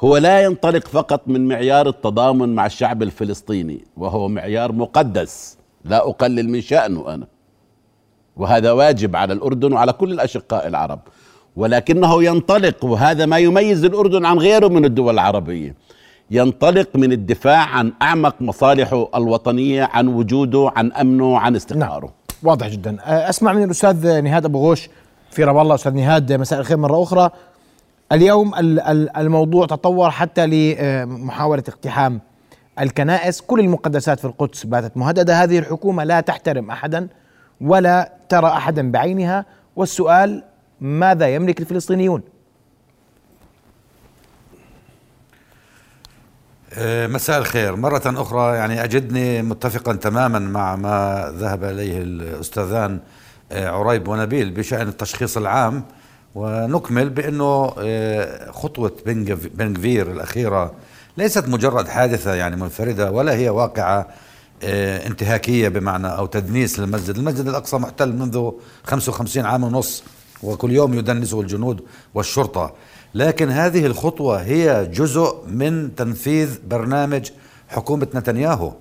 هو 0.00 0.16
لا 0.16 0.42
ينطلق 0.42 0.88
فقط 0.88 1.20
من 1.26 1.48
معيار 1.48 1.88
التضامن 1.88 2.54
مع 2.54 2.66
الشعب 2.66 3.02
الفلسطيني 3.02 3.84
وهو 3.96 4.28
معيار 4.28 4.72
مقدس 4.72 5.58
لا 5.84 6.08
أقلل 6.08 6.48
من 6.48 6.60
شأنه 6.60 7.14
أنا. 7.14 7.26
وهذا 8.36 8.72
واجب 8.72 9.16
على 9.16 9.32
الأردن 9.32 9.72
وعلى 9.72 9.92
كل 9.92 10.12
الأشقاء 10.12 10.66
العرب. 10.68 11.00
ولكنه 11.56 12.24
ينطلق 12.24 12.84
وهذا 12.84 13.26
ما 13.26 13.38
يميز 13.38 13.84
الأردن 13.84 14.24
عن 14.24 14.38
غيره 14.38 14.68
من 14.68 14.84
الدول 14.84 15.14
العربية. 15.14 15.74
ينطلق 16.30 16.88
من 16.94 17.12
الدفاع 17.12 17.58
عن 17.58 17.92
أعمق 18.02 18.34
مصالحه 18.40 19.08
الوطنية 19.14 19.88
عن 19.92 20.08
وجوده 20.08 20.72
عن 20.76 20.92
أمنه 20.92 21.38
عن 21.38 21.56
استقراره. 21.56 22.00
نعم. 22.06 22.12
واضح 22.42 22.68
جدا. 22.68 22.98
أسمع 23.04 23.52
من 23.52 23.62
الأستاذ 23.64 24.20
نهاد 24.20 24.44
أبو 24.44 24.58
غوش 24.58 24.88
في 25.30 25.44
رب 25.44 25.58
الله 25.58 25.74
أستاذ 25.74 25.94
نهاد 25.94 26.32
مساء 26.32 26.60
الخير 26.60 26.76
مرة 26.76 27.02
أخرى. 27.02 27.30
اليوم 28.12 28.54
الموضوع 29.16 29.66
تطور 29.66 30.10
حتى 30.10 30.46
لمحاولة 30.46 31.62
اقتحام 31.68 32.20
الكنائس. 32.80 33.40
كل 33.40 33.60
المقدسات 33.60 34.20
في 34.20 34.24
القدس 34.24 34.66
باتت 34.66 34.96
مهددة. 34.96 35.42
هذه 35.42 35.58
الحكومة 35.58 36.04
لا 36.04 36.20
تحترم 36.20 36.70
احدا 36.70 37.08
ولا 37.60 38.12
ترى 38.28 38.46
احدا 38.46 38.90
بعينها. 38.90 39.44
والسؤال 39.76 40.44
ماذا 40.80 41.28
يملك 41.28 41.60
الفلسطينيون؟ 41.60 42.22
آه، 46.74 47.06
مساء 47.06 47.38
الخير. 47.38 47.76
مرة 47.76 48.02
أخرى 48.06 48.56
يعني 48.56 48.84
أجدني 48.84 49.42
متفقا 49.42 49.92
تماما 49.92 50.38
مع 50.38 50.76
ما 50.76 51.26
ذهب 51.36 51.64
إليه 51.64 51.98
الأستاذان 51.98 53.00
آه، 53.52 53.68
عريب 53.68 54.08
ونبيل 54.08 54.50
بشأن 54.50 54.88
التشخيص 54.88 55.36
العام. 55.36 55.84
ونكمل 56.34 57.10
بأنه 57.10 57.72
آه، 57.78 58.50
خطوة 58.50 58.92
بن 59.06 59.72
غفير 59.72 60.10
الأخيرة 60.10 60.72
ليست 61.16 61.48
مجرد 61.48 61.88
حادثة 61.88 62.34
يعني 62.34 62.56
منفردة 62.56 63.10
ولا 63.10 63.32
هي 63.34 63.48
واقعة 63.48 64.08
انتهاكية 64.64 65.68
بمعنى 65.68 66.06
أو 66.06 66.26
تدنيس 66.26 66.78
للمسجد. 66.78 67.16
المسجد 67.16 67.48
الأقصى 67.48 67.76
محتل 67.76 68.12
منذ 68.12 68.50
55 68.84 69.46
عام 69.46 69.64
ونص 69.64 70.04
وكل 70.42 70.72
يوم 70.72 70.94
يدنسه 70.94 71.40
الجنود 71.40 71.80
والشرطة. 72.14 72.74
لكن 73.14 73.50
هذه 73.50 73.86
الخطوة 73.86 74.42
هي 74.42 74.86
جزء 74.92 75.36
من 75.48 75.94
تنفيذ 75.94 76.58
برنامج 76.68 77.30
حكومة 77.68 78.06
نتنياهو. 78.14 78.72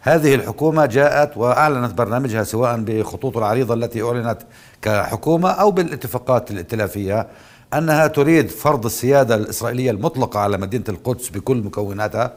هذه 0.00 0.34
الحكومة 0.34 0.86
جاءت 0.86 1.36
وأعلنت 1.36 1.94
برنامجها 1.94 2.44
سواء 2.44 2.76
بخطوط 2.76 3.36
العريضة 3.36 3.74
التي 3.74 4.02
أعلنت 4.02 4.38
كحكومة 4.82 5.50
أو 5.50 5.70
بالاتفاقات 5.70 6.50
الائتلافية 6.50 7.26
أنها 7.74 8.06
تريد 8.06 8.50
فرض 8.50 8.84
السيادة 8.84 9.34
الإسرائيلية 9.34 9.90
المطلقة 9.90 10.40
على 10.40 10.58
مدينة 10.58 10.84
القدس 10.88 11.28
بكل 11.28 11.56
مكوناتها 11.56 12.32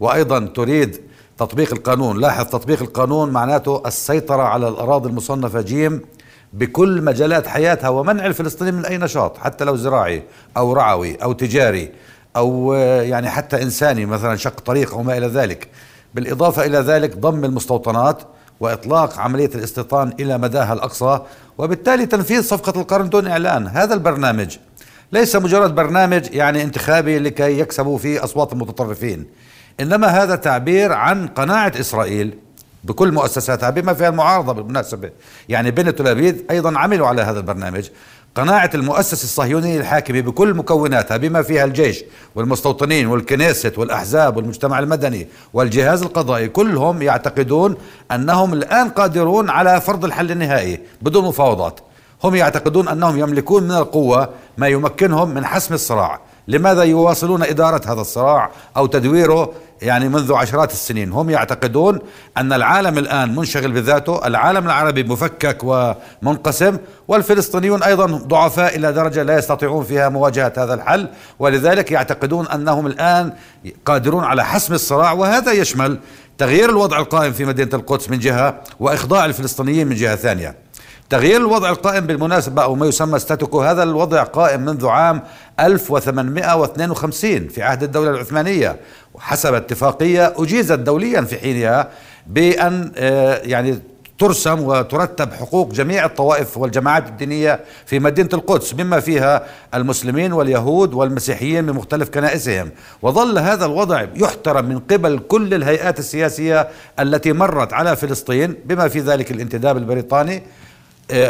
وأيضا 0.00 0.40
تريد 0.40 1.00
تطبيق 1.38 1.72
القانون. 1.72 2.20
لاحظ 2.20 2.44
تطبيق 2.44 2.82
القانون 2.82 3.30
معناته 3.30 3.82
السيطرة 3.86 4.42
على 4.42 4.68
الأراضي 4.68 5.08
المصنفة 5.08 5.60
جيم 5.60 6.00
بكل 6.52 7.02
مجالات 7.02 7.46
حياتها 7.46 7.88
ومنع 7.88 8.26
الفلسطينيين 8.26 8.74
من 8.74 8.84
أي 8.84 8.98
نشاط 8.98 9.38
حتى 9.38 9.64
لو 9.64 9.76
زراعي 9.76 10.22
أو 10.56 10.72
رعوي 10.72 11.16
أو 11.16 11.32
تجاري 11.32 11.92
أو 12.36 12.74
يعني 12.74 13.30
حتى 13.30 13.62
إنساني 13.62 14.06
مثلا 14.06 14.36
شق 14.36 14.60
طريق 14.60 14.94
أو 14.94 15.02
ما 15.02 15.18
إلى 15.18 15.26
ذلك. 15.26 15.68
بالإضافة 16.14 16.64
إلى 16.66 16.78
ذلك 16.78 17.16
ضم 17.16 17.44
المستوطنات 17.44 18.22
وإطلاق 18.60 19.18
عملية 19.18 19.50
الاستيطان 19.54 20.12
إلى 20.20 20.38
مداها 20.38 20.72
الأقصى 20.72 21.20
وبالتالي 21.58 22.06
تنفيذ 22.06 22.42
صفقة 22.42 22.80
القرن 22.80 23.08
دون 23.08 23.26
إعلان. 23.26 23.66
هذا 23.66 23.94
البرنامج 23.94 24.56
ليس 25.12 25.36
مجرد 25.36 25.74
برنامج 25.74 26.28
يعني 26.32 26.62
انتخابي 26.62 27.18
لكي 27.18 27.58
يكسبوا 27.60 27.98
فيه 27.98 28.24
أصوات 28.24 28.52
المتطرفين 28.52 29.26
إنما 29.80 30.06
هذا 30.06 30.36
تعبير 30.36 30.92
عن 30.92 31.26
قناعة 31.26 31.72
إسرائيل 31.80 32.38
بكل 32.84 33.12
مؤسساتها 33.12 33.70
بما 33.70 33.94
فيها 33.94 34.08
المعارضة 34.08 34.52
بالمناسبة. 34.52 35.10
يعني 35.48 35.70
بنت 35.70 36.00
الأبيد 36.00 36.44
أيضا 36.50 36.78
عملوا 36.78 37.06
على 37.06 37.22
هذا 37.22 37.38
البرنامج. 37.38 37.88
قناعة 38.34 38.70
المؤسسة 38.74 39.24
الصهيونية 39.24 39.80
الحاكمة 39.80 40.20
بكل 40.20 40.54
مكوناتها 40.54 41.16
بما 41.16 41.42
فيها 41.42 41.64
الجيش 41.64 42.04
والمستوطنين 42.34 43.06
والكنيست 43.06 43.78
والأحزاب 43.78 44.36
والمجتمع 44.36 44.78
المدني 44.78 45.28
والجهاز 45.52 46.02
القضائي 46.02 46.48
كلهم 46.48 47.02
يعتقدون 47.02 47.76
أنهم 48.12 48.52
الآن 48.52 48.88
قادرون 48.88 49.50
على 49.50 49.80
فرض 49.80 50.04
الحل 50.04 50.30
النهائي 50.30 50.80
بدون 51.02 51.24
مفاوضات. 51.24 51.80
هم 52.24 52.34
يعتقدون 52.34 52.88
أنهم 52.88 53.18
يملكون 53.18 53.62
من 53.62 53.70
القوة 53.72 54.28
ما 54.58 54.68
يمكنهم 54.68 55.34
من 55.34 55.44
حسم 55.46 55.74
الصراع. 55.74 56.20
لماذا 56.48 56.82
يواصلون 56.82 57.42
إدارة 57.42 57.92
هذا 57.92 58.00
الصراع 58.00 58.50
أو 58.76 58.86
تدويره 58.86 59.52
يعني 59.82 60.08
منذ 60.08 60.32
عشرات 60.34 60.72
السنين؟ 60.72 61.12
هم 61.12 61.30
يعتقدون 61.30 61.98
أن 62.36 62.52
العالم 62.52 62.98
الآن 62.98 63.34
منشغل 63.36 63.72
بذاته 63.72 64.26
العالم 64.26 64.66
العربي 64.66 65.02
مفكك 65.02 65.58
ومنقسم 65.64 66.78
والفلسطينيون 67.08 67.82
أيضا 67.82 68.06
ضعفاء 68.06 68.76
إلى 68.76 68.92
درجة 68.92 69.22
لا 69.22 69.38
يستطيعون 69.38 69.84
فيها 69.84 70.08
مواجهة 70.08 70.52
هذا 70.58 70.74
الحل 70.74 71.08
ولذلك 71.38 71.90
يعتقدون 71.90 72.46
أنهم 72.46 72.86
الآن 72.86 73.32
قادرون 73.84 74.24
على 74.24 74.44
حسم 74.44 74.74
الصراع 74.74 75.12
وهذا 75.12 75.52
يشمل 75.52 75.98
تغيير 76.38 76.70
الوضع 76.70 76.98
القائم 76.98 77.32
في 77.32 77.44
مدينة 77.44 77.70
القدس 77.74 78.10
من 78.10 78.18
جهة 78.18 78.60
وإخضاع 78.80 79.24
الفلسطينيين 79.24 79.86
من 79.86 79.96
جهة 79.96 80.16
ثانية. 80.16 80.61
تغيير 81.12 81.36
الوضع 81.36 81.70
القائم 81.70 82.06
بالمناسبة 82.06 82.62
أو 82.62 82.74
ما 82.74 82.86
يسمى 82.86 83.18
ستاتوكو 83.18 83.62
هذا 83.62 83.82
الوضع 83.82 84.22
قائم 84.22 84.60
منذ 84.60 84.86
عام 84.86 85.22
1852 85.60 87.48
في 87.48 87.62
عهد 87.62 87.82
الدولة 87.82 88.10
العثمانية. 88.10 88.76
وحسب 89.14 89.54
اتفاقية 89.54 90.34
أجيزت 90.36 90.78
دوليا 90.78 91.20
في 91.20 91.38
حينها 91.38 91.88
بأن 92.26 92.92
آه، 92.96 93.40
يعني 93.44 93.78
ترسم 94.18 94.60
وترتب 94.60 95.32
حقوق 95.32 95.72
جميع 95.72 96.04
الطوائف 96.04 96.58
والجماعات 96.58 97.08
الدينية 97.08 97.60
في 97.86 97.98
مدينة 97.98 98.28
القدس 98.32 98.74
مما 98.74 99.00
فيها 99.00 99.46
المسلمين 99.74 100.32
واليهود 100.32 100.94
والمسيحيين 100.94 101.66
بمختلف 101.66 102.08
كنائسهم. 102.08 102.70
وظل 103.02 103.38
هذا 103.38 103.66
الوضع 103.66 104.06
يحترم 104.14 104.64
من 104.64 104.78
قبل 104.78 105.18
كل 105.18 105.54
الهيئات 105.54 105.98
السياسية 105.98 106.68
التي 107.00 107.32
مرت 107.32 107.72
على 107.72 107.96
فلسطين 107.96 108.54
بما 108.64 108.88
في 108.88 109.00
ذلك 109.00 109.30
الانتداب 109.30 109.76
البريطاني. 109.76 110.42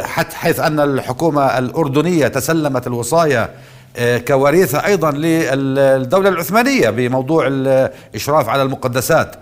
حتى 0.02 0.36
حيث 0.36 0.60
أن 0.60 0.80
الحكومة 0.80 1.58
الأردنية 1.58 2.28
تسلمت 2.28 2.86
الوصايا 2.86 3.50
آه، 3.96 4.18
كوريثة 4.18 4.86
أيضا 4.86 5.10
للدولة 5.10 6.28
العثمانية 6.28 6.90
بموضوع 6.90 7.46
الإشراف 7.48 8.48
على 8.48 8.62
المقدسات. 8.62 9.36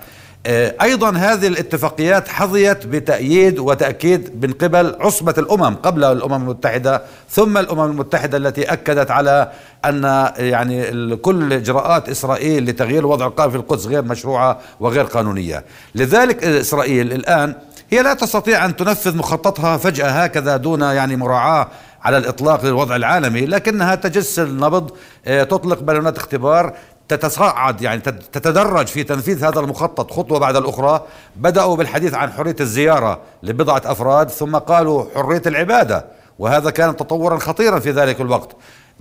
آه، 0.47 0.75
أيضا 0.83 1.11
هذه 1.11 1.47
الاتفاقيات 1.47 2.29
حظيت 2.29 2.87
بتأييد 2.87 3.59
وتأكيد 3.59 4.45
من 4.47 4.53
قبل 4.53 4.97
عصبة 5.01 5.35
الأمم 5.39 5.75
قبل 5.75 6.05
الأمم 6.05 6.35
المتحدة 6.35 7.03
ثم 7.31 7.59
الأمم 7.59 7.91
المتحدة 7.91 8.37
التي 8.39 8.63
أكدت 8.73 9.11
على 9.11 9.53
أن 9.85 10.31
يعني 10.39 11.17
كل 11.17 11.53
إجراءات 11.53 12.09
إسرائيل 12.09 12.65
لتغيير 12.65 12.99
الوضع 12.99 13.27
القائم 13.27 13.51
في 13.51 13.57
القدس 13.57 13.87
غير 13.87 14.03
مشروعة 14.03 14.59
وغير 14.81 15.05
قانونية. 15.05 15.65
لذلك 15.95 16.45
إسرائيل 16.45 17.13
الآن 17.13 17.55
هي 17.91 18.03
لا 18.03 18.15
تستطيع 18.15 18.65
أن 18.65 18.77
تنفذ 18.77 19.17
مخططها 19.17 19.77
فجأة 19.77 20.09
هكذا 20.11 20.57
دون 20.57 20.81
يعني 20.81 21.17
مراعاة 21.17 21.69
على 22.03 22.19
الإطلاق 22.19 22.65
للوضع 22.65 22.97
العالمي 22.97 23.47
لكنها 23.47 23.95
تجس 23.95 24.39
النبض 24.39 24.91
آه، 25.27 25.43
تطلق 25.45 25.81
بالونات 25.81 26.17
اختبار 26.17 26.73
تتصاعد 27.09 27.83
يعني 27.83 28.01
تت- 28.01 28.23
تتدرج 28.39 28.87
في 28.87 29.03
تنفيذ 29.05 29.45
هذا 29.45 29.61
المخطط 29.61 30.11
خطوة 30.13 30.39
بعد 30.39 30.57
الأخرى. 30.57 31.03
بدأوا 31.37 31.77
بالحديث 31.77 32.15
عن 32.15 32.33
حرية 32.33 32.57
الزيارة 32.61 33.21
لبضعة 33.43 33.83
أفراد 33.85 34.31
ثم 34.31 34.57
قالوا 34.57 35.05
حرية 35.15 35.43
العبادة 35.47 36.05
وهذا 36.39 36.71
كان 36.71 36.97
تطورا 36.97 37.39
خطيرا 37.39 37.79
في 37.79 37.91
ذلك 37.91 38.21
الوقت. 38.21 38.57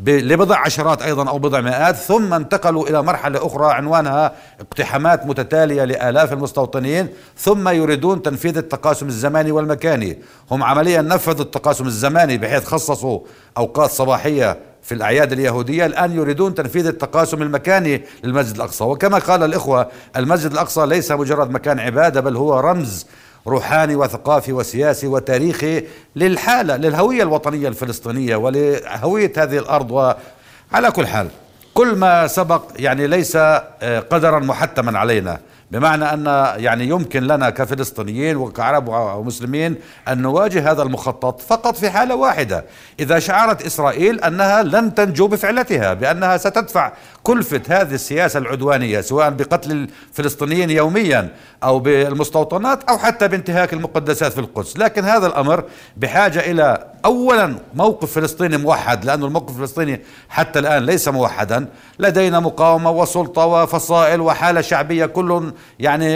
لبضع 0.08 0.58
عشرات 0.58 1.02
أيضا 1.02 1.30
أو 1.30 1.40
بضع 1.40 1.62
مئات 1.62 1.96
ثم 1.96 2.34
انتقلوا 2.34 2.90
إلى 2.90 3.04
مرحلة 3.04 3.46
أخرى 3.46 3.74
عنوانها 3.74 4.34
اقتحامات 4.60 5.26
متتالية 5.26 5.84
لآلاف 5.84 6.34
المستوطنين 6.34 7.08
ثم 7.38 7.70
يريدون 7.70 8.22
تنفيذ 8.22 8.58
التقاسم 8.58 9.08
الزماني 9.08 9.52
والمكاني. 9.52 10.20
هم 10.52 10.64
عمليا 10.64 11.02
نفذوا 11.02 11.46
التقاسم 11.46 11.86
الزماني 11.86 12.38
بحيث 12.38 12.66
خصصوا 12.66 13.20
أوقات 13.58 13.90
صباحية 13.90 14.58
في 14.82 14.96
الأعياد 14.96 15.32
اليهودية 15.32 15.86
الآن 15.86 16.12
يريدون 16.12 16.56
تنفيذ 16.56 16.88
التقاسم 16.88 17.42
المكاني 17.42 18.04
للمسجد 18.24 18.56
الأقصى. 18.56 18.84
وكما 18.84 19.18
قال 19.18 19.44
الإخوة 19.44 19.88
المسجد 20.18 20.52
الأقصى 20.52 20.86
ليس 20.86 21.12
مجرد 21.12 21.52
مكان 21.52 21.80
عبادة 21.80 22.22
بل 22.22 22.36
هو 22.36 22.60
رمز 22.60 23.06
روحاني 23.48 23.96
وثقافي 23.96 24.54
وسياسي 24.54 25.08
وتاريخي 25.08 25.84
للحالة 26.16 26.76
للهوية 26.76 27.24
الوطنية 27.24 27.68
الفلسطينية 27.68 28.36
ولهوية 28.36 29.34
هذه 29.38 29.58
الأرض. 29.58 29.92
وعلى 29.92 30.92
كل 30.92 31.08
حال 31.08 31.28
كل 31.74 31.96
ما 31.96 32.28
سبق 32.28 32.64
يعني 32.76 33.08
ليس 33.08 33.36
آه، 33.36 34.00
قدرا 34.00 34.40
محتما 34.40 35.00
علينا. 35.00 35.40
بمعنى 35.72 36.06
أن 36.06 36.26
يعني 36.58 36.88
يمكن 36.88 37.24
لنا 37.24 37.50
كفلسطينيين 37.50 38.38
وكعرب 38.38 38.88
ومسلمين 38.88 39.76
أن 40.08 40.22
نواجه 40.22 40.72
هذا 40.72 40.82
المخطط 40.82 41.42
فقط 41.42 41.76
في 41.76 41.90
حالة 41.90 42.16
واحدة. 42.16 42.66
إذا 43.00 43.20
شعرت 43.20 43.66
إسرائيل 43.66 44.20
أنها 44.20 44.64
لن 44.64 44.96
تنجو 44.96 45.28
بفعلتها 45.28 45.94
بأنها 45.94 46.38
ستدفع 46.38 46.92
كلفه 47.24 47.62
هذه 47.70 47.94
السياسة 47.94 48.38
العدوانية 48.38 49.02
سواء 49.02 49.30
بقتل 49.30 49.88
الفلسطينيين 50.12 50.70
يوميا 50.70 51.30
أو 51.64 51.80
بالمستوطنات 51.80 52.84
أو 52.84 52.98
حتى 52.98 53.28
بانتهاك 53.28 53.74
المقدسات 53.74 54.34
في 54.34 54.40
القدس. 54.40 54.78
لكن 54.78 55.06
هذا 55.06 55.28
الأمر 55.28 55.64
بحاجة 55.98 56.40
إلى 56.40 56.89
اولا 57.06 57.56
موقف 57.74 58.12
فلسطيني 58.12 58.58
موحد 58.58 59.06
لأنه 59.06 59.26
الموقف 59.26 59.56
الفلسطيني 59.56 60.02
حتى 60.30 60.60
الآن 60.60 60.86
ليس 60.86 61.08
موحدا. 61.08 61.68
لدينا 62.00 62.40
مقاومة 62.40 62.92
وسلطة 62.92 63.46
وفصائل 63.46 64.22
وحالة 64.22 64.62
شعبية 64.62 65.06
كل 65.06 65.52
يعني 65.80 66.16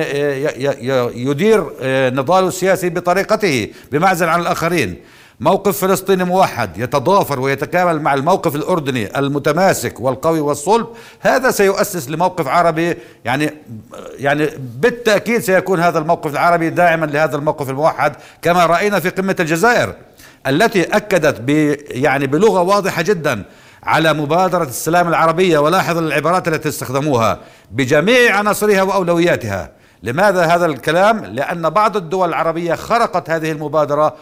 يدير 1.30 1.66
نضاله 2.14 2.48
السياسي 2.48 2.90
بطريقته 2.90 3.72
بمعزل 3.92 4.30
عن 4.30 4.42
الآخرين. 4.42 5.02
موقف 5.40 5.78
فلسطيني 5.78 6.24
موحد 6.24 6.78
يتضافر 6.78 7.40
ويتكامل 7.40 8.02
مع 8.02 8.14
الموقف 8.14 8.56
الأردني 8.56 9.20
المتماسك 9.20 10.00
والقوي 10.00 10.40
والصلب. 10.40 10.88
هذا 11.20 11.52
سيؤسس 11.52 12.10
لموقف 12.10 12.48
عربي 12.48 12.98
يعني 13.26 13.54
يعني 14.18 14.50
بالتأكيد 14.60 15.42
سيكون 15.42 15.80
هذا 15.80 16.00
الموقف 16.00 16.32
العربي 16.32 16.70
داعما 16.70 17.06
لهذا 17.06 17.36
الموقف 17.36 17.70
الموحد 17.70 18.16
كما 18.42 18.66
رأينا 18.66 19.00
في 19.00 19.10
قمة 19.10 19.36
الجزائر. 19.40 19.94
التي 20.48 20.84
أكدت 20.84 21.42
ب 21.42 21.50
يعني 21.90 22.28
بلغة 22.28 22.62
واضحة 22.62 23.02
جدا 23.02 23.44
على 23.84 24.14
مبادرة 24.14 24.64
السلام 24.64 25.08
العربية 25.08 25.58
ولاحظ 25.58 25.98
العبارات 25.98 26.48
التي 26.48 26.70
استخدموها 26.70 27.40
بجميع 27.72 28.36
عناصرها 28.36 28.82
وأولوياتها 28.82 29.72
لماذا 30.04 30.46
هذا 30.46 30.66
الكلام؟ 30.66 31.26
لأن 31.26 31.70
بعض 31.70 31.98
الدول 31.98 32.30
العربية 32.30 32.76
خرقت 32.76 33.30
هذه 33.30 33.52
المبادرة 33.52 34.16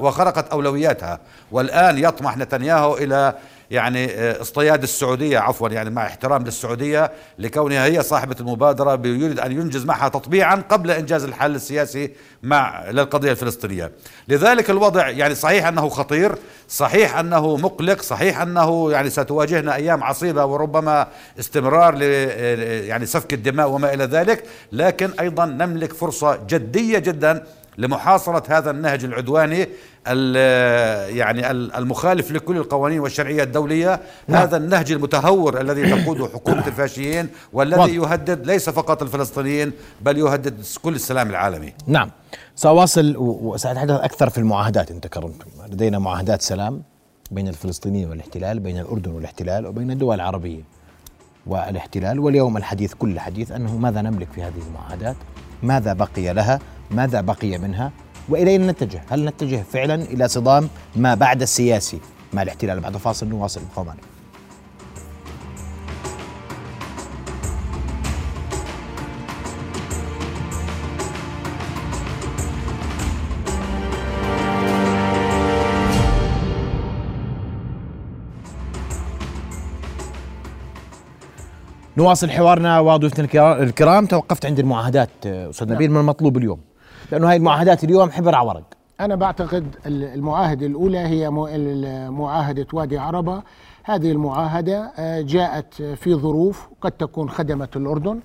وخرقت 0.00 0.48
أولوياتها 0.52 1.18
والآن 1.52 1.98
يطمح 1.98 2.36
نتنياهو 2.36 2.96
إلى 2.96 3.34
يعني 3.72 4.10
آه، 4.10 4.40
اصطياد 4.40 4.82
السعودية 4.82 5.38
عفوا 5.38 5.68
يعني 5.68 5.90
مع 5.90 6.06
احترام 6.06 6.44
للسعودية 6.44 7.12
لكونها 7.38 7.84
هي 7.84 8.02
صاحبة 8.02 8.36
المبادرة 8.40 9.06
يريد 9.06 9.40
أن 9.40 9.52
ينجز 9.52 9.84
معها 9.84 10.08
تطبيعا 10.08 10.54
قبل 10.68 10.90
إنجاز 10.90 11.24
الحل 11.24 11.54
السياسي 11.54 12.10
مع 12.42 12.90
للقضية 12.90 13.30
الفلسطينية. 13.30 13.92
لذلك 14.28 14.70
الوضع 14.70 15.08
يعني 15.08 15.34
صحيح 15.34 15.66
أنه 15.66 15.88
خطير 15.88 16.34
صحيح 16.68 17.18
أنه 17.18 17.56
مقلق 17.56 18.02
صحيح 18.02 18.40
أنه 18.40 18.92
يعني 18.92 19.10
ستواجهنا 19.10 19.74
أيام 19.74 20.04
عصيبة 20.04 20.44
وربما 20.44 21.06
استمرار 21.40 21.94
ل 21.94 22.02
يعني 22.02 23.06
سفك 23.06 23.32
الدماء 23.32 23.68
وما 23.68 23.94
إلى 23.94 24.04
ذلك 24.04 24.44
لكن 24.72 25.10
أيضا 25.20 25.46
نملك 25.46 25.92
فرصة 25.92 26.38
جدية 26.48 26.98
جدا 26.98 27.44
لمحاصرة 27.78 28.58
هذا 28.58 28.70
النهج 28.70 29.04
العدواني 29.04 29.68
ال- 30.08 31.16
يعني 31.16 31.50
ال- 31.50 31.72
المخالف 31.74 32.30
لكل 32.32 32.56
القوانين 32.56 33.00
والشرعية 33.00 33.42
الدولية. 33.42 34.00
هذا 34.30 34.56
النهج 34.56 34.92
المتهور 34.92 35.60
الذي 35.60 36.02
تقوده 36.02 36.28
حكومة 36.28 36.66
الفاشيين 36.66 37.28
والذي 37.52 37.98
واضح. 37.98 38.10
يهدد 38.12 38.46
ليس 38.46 38.70
فقط 38.70 39.02
الفلسطينيين 39.02 39.72
بل 40.00 40.18
يهدد 40.18 40.64
كل 40.82 40.94
السلام 40.94 41.30
العالمي. 41.30 41.72
نعم. 41.86 42.10
سأواصل 42.54 43.14
وسأتحدث 43.18 44.00
أكثر 44.00 44.30
في 44.30 44.38
المعاهدات 44.38 44.90
إن 44.90 45.00
تكرمتم. 45.00 45.46
لدينا 45.70 45.98
معاهدات 45.98 46.42
سلام 46.42 46.82
بين 47.30 47.48
الفلسطينيين 47.48 48.08
والاحتلال 48.10 48.60
بين 48.60 48.78
الأردن 48.78 49.10
والاحتلال 49.10 49.66
وبين 49.66 49.90
الدول 49.90 50.14
العربية 50.14 50.60
والاحتلال. 51.46 52.18
واليوم 52.20 52.56
الحديث 52.56 52.94
كل 52.94 53.10
الحديث 53.10 53.52
أنه 53.52 53.76
ماذا 53.76 54.02
نملك 54.02 54.28
في 54.34 54.42
هذه 54.42 54.62
المعاهدات؟ 54.68 55.16
ماذا 55.62 55.92
بقي 55.92 56.32
لها؟ 56.34 56.58
ماذا 56.92 57.20
بقي 57.20 57.58
منها 57.58 57.92
وإلى 58.28 58.50
أين 58.50 58.66
نتجه. 58.66 59.02
هل 59.10 59.24
نتجه 59.24 59.62
فعلا 59.72 59.94
إلى 59.94 60.28
صدام 60.28 60.68
ما 60.96 61.14
بعد 61.14 61.42
السياسي؟ 61.42 61.98
مع 62.32 62.42
الاحتلال 62.42 62.80
بعد 62.80 62.96
فاصل 62.96 63.26
نواصل 63.28 63.60
ابقوا 63.70 63.84
معنا 63.84 64.00
نواصل 81.96 82.30
حوارنا 82.30 82.80
وضيوفنا 82.80 83.24
الكرا- 83.24 83.62
الكرام. 83.62 84.06
توقفت 84.06 84.46
عند 84.46 84.58
المعاهدات 84.58 85.26
أستاذ 85.26 85.72
نبيل 85.72 85.90
من 85.90 86.00
المطلوب 86.00 86.36
اليوم؟ 86.36 86.60
لأنه 87.12 87.30
هاي 87.30 87.36
المعاهدات 87.36 87.84
اليوم 87.84 88.10
حبر 88.10 88.34
على 88.34 88.48
ورق. 88.48 88.62
أنا 89.00 89.14
بعتقد 89.16 89.76
ال- 89.86 90.04
المعاهدة 90.04 90.66
الأولى 90.66 90.98
هي 90.98 91.30
معاهدة 92.10 92.66
وادي 92.72 92.98
عربة. 92.98 93.42
هذه 93.84 94.12
المعاهدة 94.12 94.92
آه، 94.98 95.20
جاءت 95.20 95.74
في 95.82 96.14
ظروف 96.14 96.68
قد 96.80 96.92
تكون 96.92 97.30
خدمت 97.30 97.76
الأردن 97.76 98.20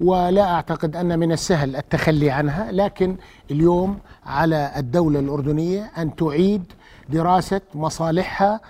ولا 0.00 0.42
أعتقد 0.54 0.96
أن 0.96 1.18
من 1.18 1.32
السهل 1.32 1.76
التخلي 1.76 2.30
عنها 2.30 2.72
لكن 2.72 3.16
اليوم 3.50 3.98
على 4.26 4.72
الدولة 4.76 5.18
الأردنية 5.20 5.90
أن 5.98 6.16
تعيد 6.16 6.72
دراسة 7.08 7.60
مصالحها 7.74 8.60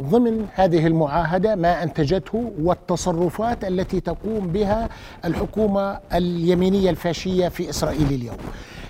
ضمن 0.00 0.46
هذه 0.54 0.86
المعاهدة 0.86 1.54
ما 1.54 1.82
أنتجته 1.82 2.52
والتصرفات 2.60 3.64
التي 3.64 4.00
تقوم 4.00 4.48
بها 4.48 4.88
الحكومة 5.24 5.98
اليمينية 6.14 6.90
الفاشية 6.90 7.48
في 7.48 7.70
إسرائيل 7.70 8.06
اليوم. 8.12 8.36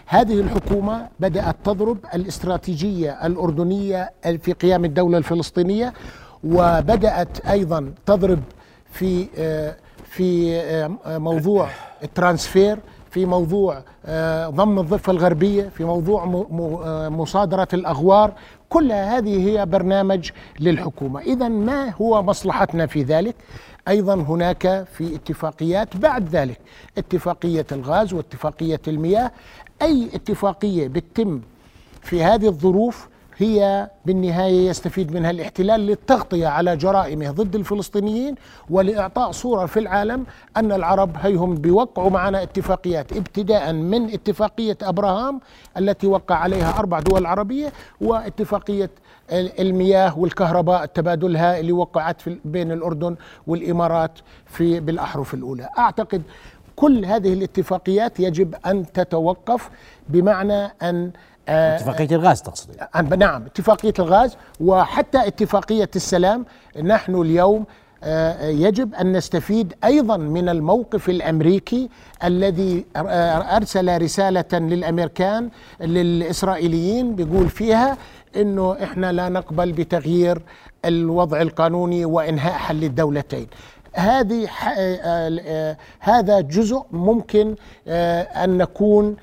هذه 0.07 0.41
الحكومة 0.41 1.09
بدأت 1.21 1.57
تضرب 1.65 1.99
الاستراتيجية 2.15 3.27
الأردنية 3.27 4.13
في 4.43 4.53
قيام 4.53 4.85
الدولة 4.85 5.19
الفلسطينية 5.19 5.93
وبدأت 6.45 7.47
أيضا 7.47 7.93
تضرب 8.07 8.41
في 8.93 9.27
آه، 9.39 9.77
في 10.05 10.57
آه، 10.61 11.19
موضوع 11.19 11.69
الترانسفير 12.03 12.79
في 13.11 13.27
موضوع 13.27 13.83
آه، 14.07 14.49
ضم 14.49 14.79
الضفة 14.79 15.13
الغربية 15.13 15.69
في 15.69 15.85
موضوع 15.85 16.47
آه، 16.85 17.09
مصادرة 17.09 17.69
الأغوار. 17.73 18.33
كل 18.69 18.93
هذه 18.93 19.49
هي 19.49 19.67
برنامج 19.67 20.31
للحكومة. 20.61 21.21
إذا 21.21 21.49
ما 21.49 21.91
هو 21.91 22.23
مصلحتنا 22.23 22.87
في 22.87 23.03
ذلك؟ 23.03 23.35
أيضا 23.89 24.15
هناك 24.15 24.87
في 24.93 25.15
اتفاقيات 25.15 25.97
بعد 25.97 26.29
ذلك 26.29 26.59
اتفاقية 26.99 27.67
الغاز 27.73 28.13
واتفاقية 28.13 28.81
المياه. 28.89 29.33
أي 29.83 30.09
اتفاقية 30.15 30.89
بتتم 30.89 31.41
في 32.03 32.23
هذه 32.23 32.47
الظروف 32.47 33.09
هي 33.37 33.91
بالنهاية 34.07 34.69
يستفيد 34.69 35.13
منها 35.15 35.31
الاحتلال 35.31 35.81
للتغطية 35.81 36.47
على 36.47 36.77
جرائمه 36.77 37.31
ضد 37.31 37.55
الفلسطينيين 37.55 38.35
ولإعطاء 38.71 39.31
صورة 39.33 39.67
في 39.67 39.79
العالم 39.79 40.27
أن 40.57 40.73
العرب 40.73 41.17
هيهم 41.17 41.55
بيوقعوا 41.55 42.11
معنا 42.11 42.43
اتفاقيات 42.43 43.13
ابتداء 43.13 43.73
من 43.73 44.11
اتفاقية 44.11 44.79
أبراهام 44.83 45.41
التي 45.79 46.07
وقع 46.07 46.35
عليها 46.35 46.79
أربع 46.79 47.01
دول 47.01 47.27
عربية 47.27 47.73
واتفاقية 48.01 48.91
المياه 49.33 50.19
والكهرباء 50.19 50.87
تبادلها 50.87 51.61
اللي 51.61 51.73
وقعت 51.73 52.21
في 52.21 52.39
بين 52.45 52.73
الأردن 52.73 53.17
والإمارات 53.47 54.19
في 54.47 54.81
بالأحرف 54.81 55.35
الأولى. 55.35 55.69
أعتقد 55.79 56.23
كل 56.77 57.05
هذه 57.05 57.33
الاتفاقيات 57.33 58.21
يجب 58.21 58.55
أن 58.67 58.93
تتوقف 58.93 59.71
بمعنى 60.09 60.65
أن 60.83 61.11
اتفاقية 61.49 62.17
الغاز 62.17 62.43
تقصد 62.43 62.71
نعم 63.19 63.43
اتفاقية 63.43 63.95
الغاز 63.99 64.37
وحتى 64.61 65.27
اتفاقية 65.27 65.91
السلام. 65.97 66.47
نحن 66.83 67.15
اليوم 67.15 67.65
آه، 68.07 68.49
يجب 68.49 68.95
أن 68.95 69.13
نستفيد 69.13 69.75
أيضا 69.85 70.17
من 70.17 70.49
الموقف 70.49 71.09
الأمريكي 71.09 71.89
الذي 72.25 72.85
أرسل 72.97 74.03
رسالة 74.03 74.45
للأمريكان 74.53 75.49
للإسرائيليين 75.81 77.15
بيقول 77.17 77.49
فيها 77.49 77.97
إنه 78.37 78.77
إحنا 78.83 79.13
لا 79.13 79.29
نقبل 79.29 79.73
بتغيير 79.73 80.43
الوضع 80.85 81.43
القانوني 81.43 82.05
وانهاء 82.05 82.53
حل 82.53 82.85
الدولتين 82.85 83.47
هذه 83.93 84.49
هذا 86.01 86.41
جزء 86.41 86.83
ممكن 86.93 87.55
أن 87.89 88.59
نكون 88.59 89.17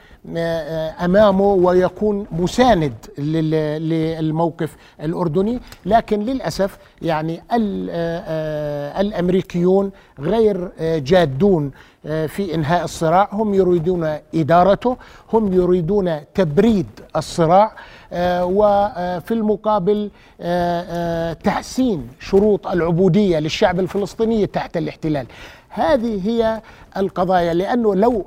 أمامه 1.05 1.53
ويكون 1.53 2.25
مساند 2.31 2.93
للموقف 3.17 4.75
الأردني. 5.01 5.59
لكن 5.85 6.19
للأسف 6.19 6.77
يعني 7.01 7.41
الأمريكيون 8.99 9.91
غير 10.19 10.71
جادون 10.79 11.71
في 12.03 12.55
إنهاء 12.55 12.83
الصراع. 12.83 13.29
هم 13.31 13.53
يريدون 13.53 14.17
إدارته 14.35 14.97
هم 15.33 15.53
يريدون 15.53 16.19
تبريد 16.35 16.87
الصراع 17.15 17.75
وفي 18.43 19.31
المقابل 19.31 20.11
تحسين 21.43 22.07
شروط 22.19 22.67
العبودية 22.67 23.39
للشعب 23.39 23.79
الفلسطيني 23.79 24.47
تحت 24.47 24.77
الاحتلال. 24.77 25.25
هذه 25.71 26.29
هي 26.29 26.61
القضايا. 26.97 27.53
لأنه 27.53 27.95
لو 27.95 28.25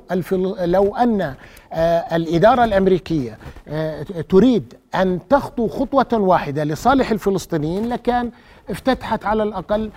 لو 0.65 0.95
أن 0.95 1.35
آه، 1.73 2.15
الإدارة 2.15 2.63
الأمريكية 2.63 3.37
آه، 3.67 4.03
تريد 4.29 4.73
أن 4.95 5.19
تخطو 5.29 5.67
خطوة 5.67 6.07
واحدة 6.13 6.63
لصالح 6.63 7.11
الفلسطينيين 7.11 7.89
لكان 7.89 8.31
افتتحت 8.69 9.25
على 9.25 9.43
الأقل 9.43 9.91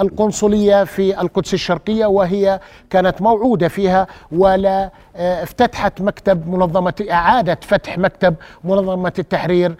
القنصلية 0.00 0.84
في 0.84 1.20
القدس 1.20 1.54
الشرقية 1.54 2.06
وهي 2.06 2.60
كانت 2.90 3.22
موعودة 3.22 3.68
فيها 3.68 4.06
ولا 4.32 4.90
آه، 5.16 5.42
افتتحت 5.42 6.02
مكتب 6.02 6.48
منظمة 6.48 7.06
إعادة 7.10 7.58
فتح 7.62 7.98
مكتب 7.98 8.34
منظمة 8.64 9.12
التحرير 9.18 9.74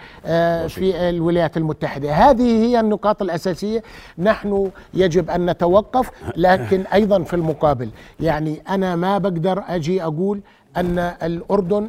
في 0.68 1.08
الولايات 1.08 1.56
المتحدة. 1.56 2.12
هذه 2.12 2.66
هي 2.66 2.80
النقاط 2.80 3.22
الأساسية. 3.22 3.82
نحن 4.18 4.70
يجب 4.94 5.30
أن 5.30 5.50
نتوقف 5.50 6.10
لكن 6.36 6.80
أيضا 6.92 7.22
في 7.22 7.34
المقابل. 7.34 7.90
يعني 8.20 8.62
أنا 8.68 8.96
ما 8.96 9.18
بقدر 9.18 9.62
أجي 9.68 10.02
أقول 10.02 10.40
أن 10.76 10.98
الأردن 10.98 11.88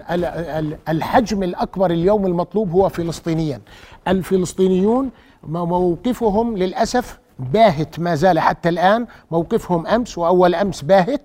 الحجم 0.89 1.43
الأكبر 1.43 1.91
اليوم 1.91 2.25
المطلوب 2.25 2.71
هو 2.71 2.89
فلسطينيا. 2.89 3.61
الفلسطينيون 4.07 5.09
موقفهم 5.43 6.57
للأسف 6.57 7.19
باهت 7.39 7.99
ما 7.99 8.15
زال 8.15 8.39
حتى 8.39 8.69
الآن. 8.69 9.07
موقفهم 9.31 9.87
أمس 9.87 10.17
وأول 10.17 10.55
أمس 10.55 10.81
باهت. 10.81 11.21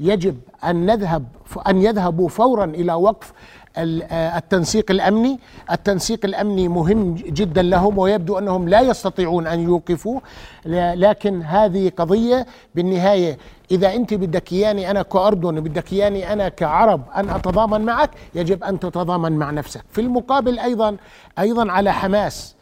يجب 0.00 0.36
أن 0.64 0.86
نذهب 0.86 1.24
أن 1.68 1.82
يذهبوا 1.82 2.28
فورا 2.28 2.64
إلى 2.64 2.94
وقف 2.94 3.32
آه، 3.78 4.38
التنسيق 4.38 4.90
الأمني، 4.90 5.38
التنسيق 5.70 6.24
الأمني 6.24 6.68
مهم 6.68 7.14
جدا 7.14 7.62
لهم 7.62 7.98
ويبدو 7.98 8.38
أنهم 8.38 8.68
لا 8.68 8.80
يستطيعون 8.80 9.46
أن 9.46 9.60
يوقفوه 9.60 10.22
لكن 10.66 11.42
هذه 11.42 11.92
قضية 11.96 12.46
بالنهاية 12.74 13.38
إذا 13.70 13.94
أنت 13.94 14.14
بدك 14.14 14.52
إياني 14.52 14.90
أنا 14.90 15.02
كأردن 15.02 15.60
بدك 15.60 15.92
إياني 15.92 16.32
أنا 16.32 16.48
كعرب 16.48 17.02
أن 17.16 17.30
أتضامن 17.30 17.80
معك 17.80 18.10
يجب 18.34 18.64
أن 18.64 18.80
تتضامن 18.80 19.32
مع 19.32 19.50
نفسك، 19.50 19.84
في 19.90 20.00
المقابل 20.00 20.58
أيضا 20.58 20.96
أيضا 21.38 21.72
على 21.72 21.92
حماس. 21.92 22.55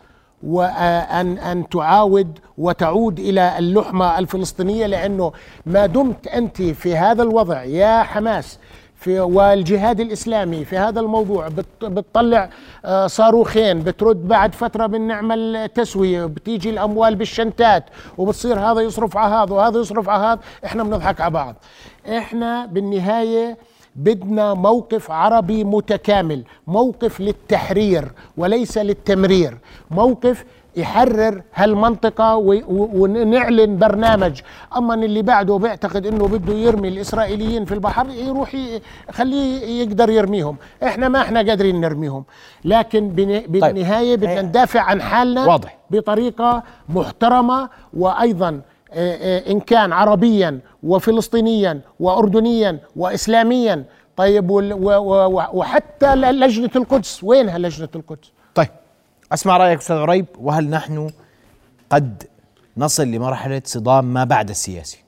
وأن 0.47 1.39
أن 1.39 1.69
تعاود 1.69 2.39
وتعود 2.59 3.19
إلى 3.21 3.59
اللحمة 3.59 4.19
الفلسطينية 4.19 4.87
لأنه 4.87 5.33
ما 5.67 5.87
دمت 5.87 6.27
أنت 6.27 6.63
في 6.63 6.97
هذا 6.97 7.23
الوضع 7.23 7.63
يا 7.65 8.03
حماس 8.03 8.59
في 8.97 9.21
والجهاد 9.21 10.01
الإسلامي 10.01 10.65
في 10.65 10.79
هذا 10.79 11.01
الموضوع 11.01 11.49
بتطلع 11.83 12.51
آه، 12.85 13.07
صاروخين 13.07 13.83
بترد 13.83 14.29
بعد 14.29 14.55
فترة 14.55 14.87
بنعمل 14.87 15.69
تسويه 15.75 16.25
بتيجي 16.25 16.71
الأموال 16.71 17.15
بالشنتات 17.17 17.85
وبتصير 18.19 18.61
هذا 18.61 18.81
يصرف 18.81 19.17
على 19.17 19.35
هذا 19.35 19.55
وهذا 19.55 19.81
يصرف 19.81 20.09
على 20.09 20.23
هذا 20.25 20.41
إحنا 20.65 20.83
بنضحك 20.85 21.21
على 21.21 21.31
بعض. 21.31 21.55
إحنا 22.09 22.67
بالنهاية 22.67 23.57
بدنا 23.97 24.55
موقف 24.55 25.11
عربي 25.11 25.65
متكامل 25.65 26.43
موقف 26.67 27.21
للتحرير 27.21 28.13
وليس 28.37 28.79
للتمرير 28.79 29.59
موقف 29.91 30.45
يحرر 30.77 31.43
هالمنطقة 31.55 32.37
ونعلن 32.69 33.79
برنامج 33.79 34.41
أما 34.77 34.95
اللي 34.95 35.23
بعده 35.23 35.57
بيعتقد 35.57 36.07
أنه 36.07 36.29
بده 36.29 36.53
يرمي 36.55 36.89
الإسرائيليين 36.89 37.65
في 37.65 37.75
البحر 37.75 38.07
يروح 38.11 38.57
خليه 39.11 39.83
يقدر 39.83 40.11
يرميهم 40.11 40.57
إحنا 40.83 41.09
ما 41.09 41.21
إحنا 41.21 41.41
قادرين 41.43 41.81
نرميهم 41.81 42.25
لكن 42.65 43.15
طيب. 43.17 43.53
بالنهاية 43.53 44.17
بدنا 44.17 44.43
ندافع 44.43 44.81
عن 44.81 45.03
حالنا 45.03 45.47
واضح. 45.47 45.79
بطريقة 45.91 46.63
محترمة 46.89 47.69
وأيضا 47.97 48.61
إن 49.51 49.61
كان 49.61 49.93
عربيا 49.93 50.61
وفلسطينيا 50.83 51.81
وأردنيا 52.01 52.81
وإسلاميا. 52.97 53.85
طيب 54.17 54.51
وحتى 55.53 56.15
لجنة 56.15 56.71
القدس. 56.77 57.25
وينها 57.25 57.59
لجنة 57.59 57.89
القدس؟ 57.97 58.33
طيب 58.55 58.69
أسمع 59.33 59.57
رأيك 59.57 59.79
أستاذ 59.79 59.97
عريب 59.97 60.27
وهل 60.39 60.71
نحن 60.71 61.11
قد 61.91 62.23
نصل 62.77 63.07
لمرحلة 63.07 63.63
صدام 63.65 64.05
ما 64.05 64.25
بعد 64.25 64.51
السياسي؟ 64.51 65.05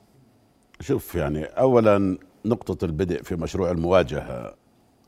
شوف 0.81 1.15
يعني 1.15 1.43
اولا 1.43 2.17
نقطة 2.45 2.85
البدء 2.85 3.23
في 3.23 3.35
مشروع 3.35 3.71
المواجهة 3.71 4.53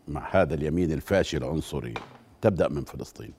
مع 0.08 0.28
هذا 0.32 0.54
اليمين 0.54 0.92
الفاشل 0.92 1.38
العنصري 1.38 1.94
تبدأ 2.42 2.70
من 2.70 2.84
فلسطين. 2.84 3.34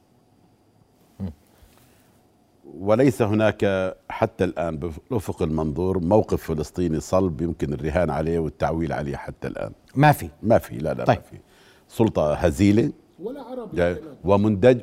وليس 2.79 3.23
هناك 3.23 3.95
حتى 4.09 4.45
الآن 4.45 4.77
بافق 5.11 5.43
المنظور 5.43 5.99
موقف 5.99 6.43
فلسطيني 6.43 7.01
صلب 7.01 7.41
يمكن 7.41 7.73
الرهان 7.73 8.11
عليه 8.11 8.39
والتعويل 8.39 8.93
عليه 8.93 9.17
حتى 9.17 9.49
الآن. 9.49 9.73
ما 9.95 10.13
في. 10.13 10.29
ما 10.43 10.59
في 10.59 10.79
لا 10.79 10.95
لا 10.95 11.05
طيب. 11.05 11.17
ما 11.19 11.23
في. 11.31 11.37
سلطة 11.89 12.35
هزيلة. 12.35 12.93
ولا 13.23 13.43
عربي 13.43 13.97
ومندج 14.25 14.79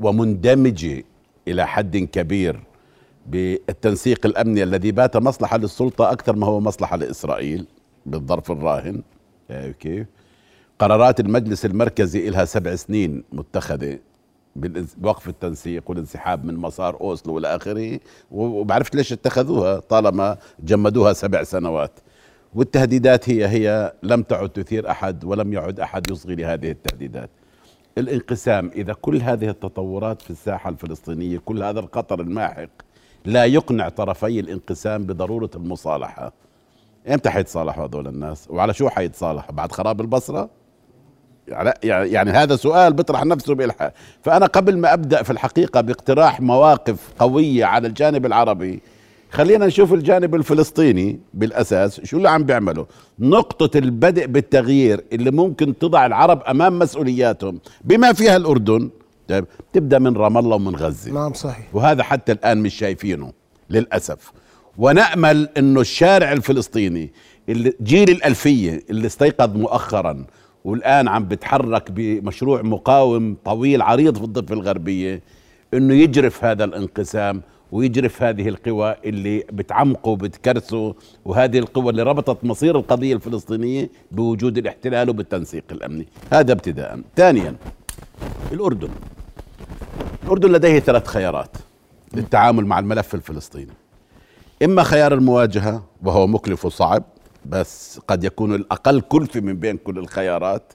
ومندمجة 0.00 1.04
إلى 1.48 1.66
حد 1.66 1.96
كبير 1.96 2.60
بالتنسيق 3.26 4.26
الأمني 4.26 4.62
الذي 4.62 4.92
بات 4.92 5.16
مصلحة 5.16 5.56
للسلطة 5.58 6.12
أكثر 6.12 6.36
ما 6.36 6.46
هو 6.46 6.60
مصلحة 6.60 6.96
لإسرائيل 6.96 7.66
بالظرف 8.06 8.50
الراهن. 8.52 9.02
كيف؟ 9.80 10.06
قرارات 10.78 11.20
المجلس 11.20 11.64
المركزي 11.64 12.30
لها 12.30 12.44
سبع 12.44 12.74
سنين 12.74 13.24
متخذة 13.32 13.98
بوقف 14.96 15.28
التنسيق 15.28 15.90
والانسحاب 15.90 16.44
من 16.44 16.54
مسار 16.54 17.00
أوسلو 17.00 17.34
والى 17.34 17.56
آخره 17.56 18.00
وبعرفت 18.30 18.94
ليش 18.94 19.12
اتخذوها 19.12 19.78
طالما 19.80 20.36
جمدوها 20.60 21.12
سبع 21.12 21.42
سنوات. 21.42 21.92
والتهديدات 22.54 23.30
هي 23.30 23.48
هي 23.48 23.92
لم 24.02 24.22
تعد 24.22 24.48
تثير 24.48 24.90
أحد 24.90 25.24
ولم 25.24 25.52
يعد 25.52 25.80
أحد 25.80 26.10
يصغي 26.10 26.34
لهذه 26.34 26.70
التهديدات. 26.70 27.30
الانقسام 27.98 28.70
إذا 28.74 28.92
كل 28.92 29.22
هذه 29.22 29.48
التطورات 29.48 30.22
في 30.22 30.30
الساحة 30.30 30.70
الفلسطينية 30.70 31.38
كل 31.38 31.62
هذا 31.62 31.80
الخطر 31.80 32.20
الماحق 32.20 32.68
لا 33.24 33.44
يقنع 33.44 33.88
طرفي 33.88 34.40
الانقسام 34.40 35.06
بضرورة 35.06 35.50
المصالحة. 35.56 36.32
إمتى 37.08 37.30
حيتصالحوا 37.30 37.86
هذول 37.86 38.06
الناس؟ 38.06 38.48
وعلى 38.50 38.74
شو 38.74 38.88
حيتصالحوا؟ 38.88 39.52
بعد 39.52 39.72
خراب 39.72 40.00
البصرة؟ 40.00 40.50
يعني, 41.84 42.30
هذا 42.30 42.56
سؤال 42.56 42.92
بيطرح 42.92 43.24
نفسه 43.24 43.54
بالحق 43.54 43.92
فأنا 44.22 44.46
قبل 44.46 44.78
ما 44.78 44.92
أبدأ 44.92 45.22
في 45.22 45.30
الحقيقة 45.30 45.80
باقتراح 45.80 46.40
مواقف 46.40 46.96
قوية 47.18 47.64
على 47.64 47.88
الجانب 47.88 48.26
العربي 48.26 48.80
خلينا 49.30 49.66
نشوف 49.66 49.92
الجانب 49.92 50.34
الفلسطيني 50.34 51.20
بالأساس 51.34 52.00
شو 52.04 52.16
اللي 52.16 52.30
عم 52.30 52.44
بيعمله 52.44 52.86
نقطة 53.18 53.78
البدء 53.78 54.26
بالتغيير 54.26 55.04
اللي 55.12 55.30
ممكن 55.30 55.78
تضع 55.78 56.06
العرب 56.06 56.42
أمام 56.42 56.78
مسؤولياتهم 56.78 57.58
بما 57.84 58.12
فيها 58.12 58.36
الأردن 58.36 58.90
طيب 59.28 59.44
تبدأ 59.72 59.98
من 59.98 60.16
رام 60.16 60.38
الله 60.38 60.56
ومن 60.56 60.76
غزة. 60.76 61.12
نعم 61.12 61.32
صحيح. 61.32 61.66
وهذا 61.72 62.02
حتى 62.02 62.32
الآن 62.32 62.58
مش 62.58 62.74
شايفينه 62.74 63.32
للأسف. 63.70 64.32
ونأمل 64.78 65.48
إنه 65.56 65.80
الشارع 65.80 66.32
الفلسطيني 66.32 67.12
اللي 67.48 67.72
جيل 67.82 68.10
الألفية 68.10 68.82
اللي 68.90 69.06
استيقظ 69.06 69.56
مؤخرا 69.56 70.24
والآن 70.66 71.08
عم 71.08 71.24
بتحرك 71.28 71.90
بمشروع 71.90 72.62
مقاوم 72.62 73.36
طويل 73.44 73.82
عريض 73.82 74.18
في 74.18 74.24
الضفة 74.24 74.54
الغربية 74.54 75.22
إنه 75.74 75.94
يجرف 75.94 76.44
هذا 76.44 76.64
الانقسام 76.64 77.42
ويجرف 77.72 78.22
هذه 78.22 78.48
القوى 78.48 78.96
اللي 79.04 79.44
بتعمقه 79.52 80.08
وبتكرسه 80.08 80.94
وهذه 81.24 81.58
القوى 81.58 81.90
اللي 81.90 82.02
ربطت 82.02 82.44
مصير 82.44 82.78
القضية 82.78 83.14
الفلسطينية 83.14 83.90
بوجود 84.12 84.58
الاحتلال 84.58 85.10
وبالتنسيق 85.10 85.64
الأمني. 85.70 86.06
هذا 86.32 86.52
ابتداء 86.52 87.00
ثانيا 87.16 87.56
الأردن. 88.52 88.90
الأردن 90.24 90.52
لديه 90.52 90.78
ثلاث 90.78 91.06
خيارات 91.06 91.56
للتعامل 92.14 92.66
مع 92.66 92.78
الملف 92.78 93.14
الفلسطيني. 93.14 93.72
إما 94.62 94.82
خيار 94.82 95.14
المواجهة 95.14 95.84
وهو 96.04 96.26
مكلف 96.26 96.64
وصعب 96.64 97.04
بس 97.48 98.00
قد 98.08 98.24
يكون 98.24 98.54
الأقل 98.54 99.00
كلفه 99.00 99.40
من 99.40 99.54
بين 99.56 99.76
كل 99.76 99.98
الخيارات 99.98 100.72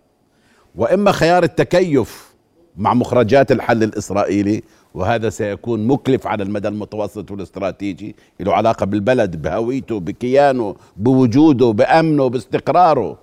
وإما 0.76 1.12
خيار 1.12 1.44
التكيف 1.44 2.32
مع 2.78 2.94
مخرجات 2.94 3.52
الحل 3.52 3.84
الإسرائيلي 3.84 4.64
وهذا 4.94 5.30
سيكون 5.30 5.88
مكلف 5.88 6.28
على 6.28 6.44
المدى 6.44 6.68
المتوسط 6.68 7.32
والاستراتيجي 7.32 8.16
له 8.40 8.54
علاقة 8.54 8.86
بالبلد 8.86 9.42
بهويته 9.42 10.00
بكيانه 10.00 10.76
بوجوده 10.98 11.72
بأمنه 11.72 12.28
باستقراره 12.28 13.18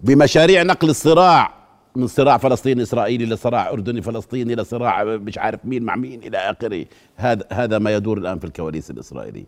بمشاريع 0.00 0.62
نقل 0.62 0.90
الصراع 0.90 1.60
من 1.96 2.06
صراع 2.06 2.38
فلسطيني 2.38 2.82
إسرائيلي 2.82 3.26
لصراع 3.26 3.70
أردني 3.70 4.02
فلسطيني 4.02 4.54
لصراع 4.54 5.04
مش 5.04 5.38
عارف 5.38 5.60
مين 5.64 5.82
مع 5.82 5.96
مين 5.96 6.22
إلى 6.22 6.38
آخره. 6.38 6.84
هذا 7.16 7.44
هذا 7.52 7.78
ما 7.78 7.94
يدور 7.94 8.18
الآن 8.18 8.38
في 8.38 8.44
الكواليس 8.44 8.90
الاسرائيليه 8.90 9.44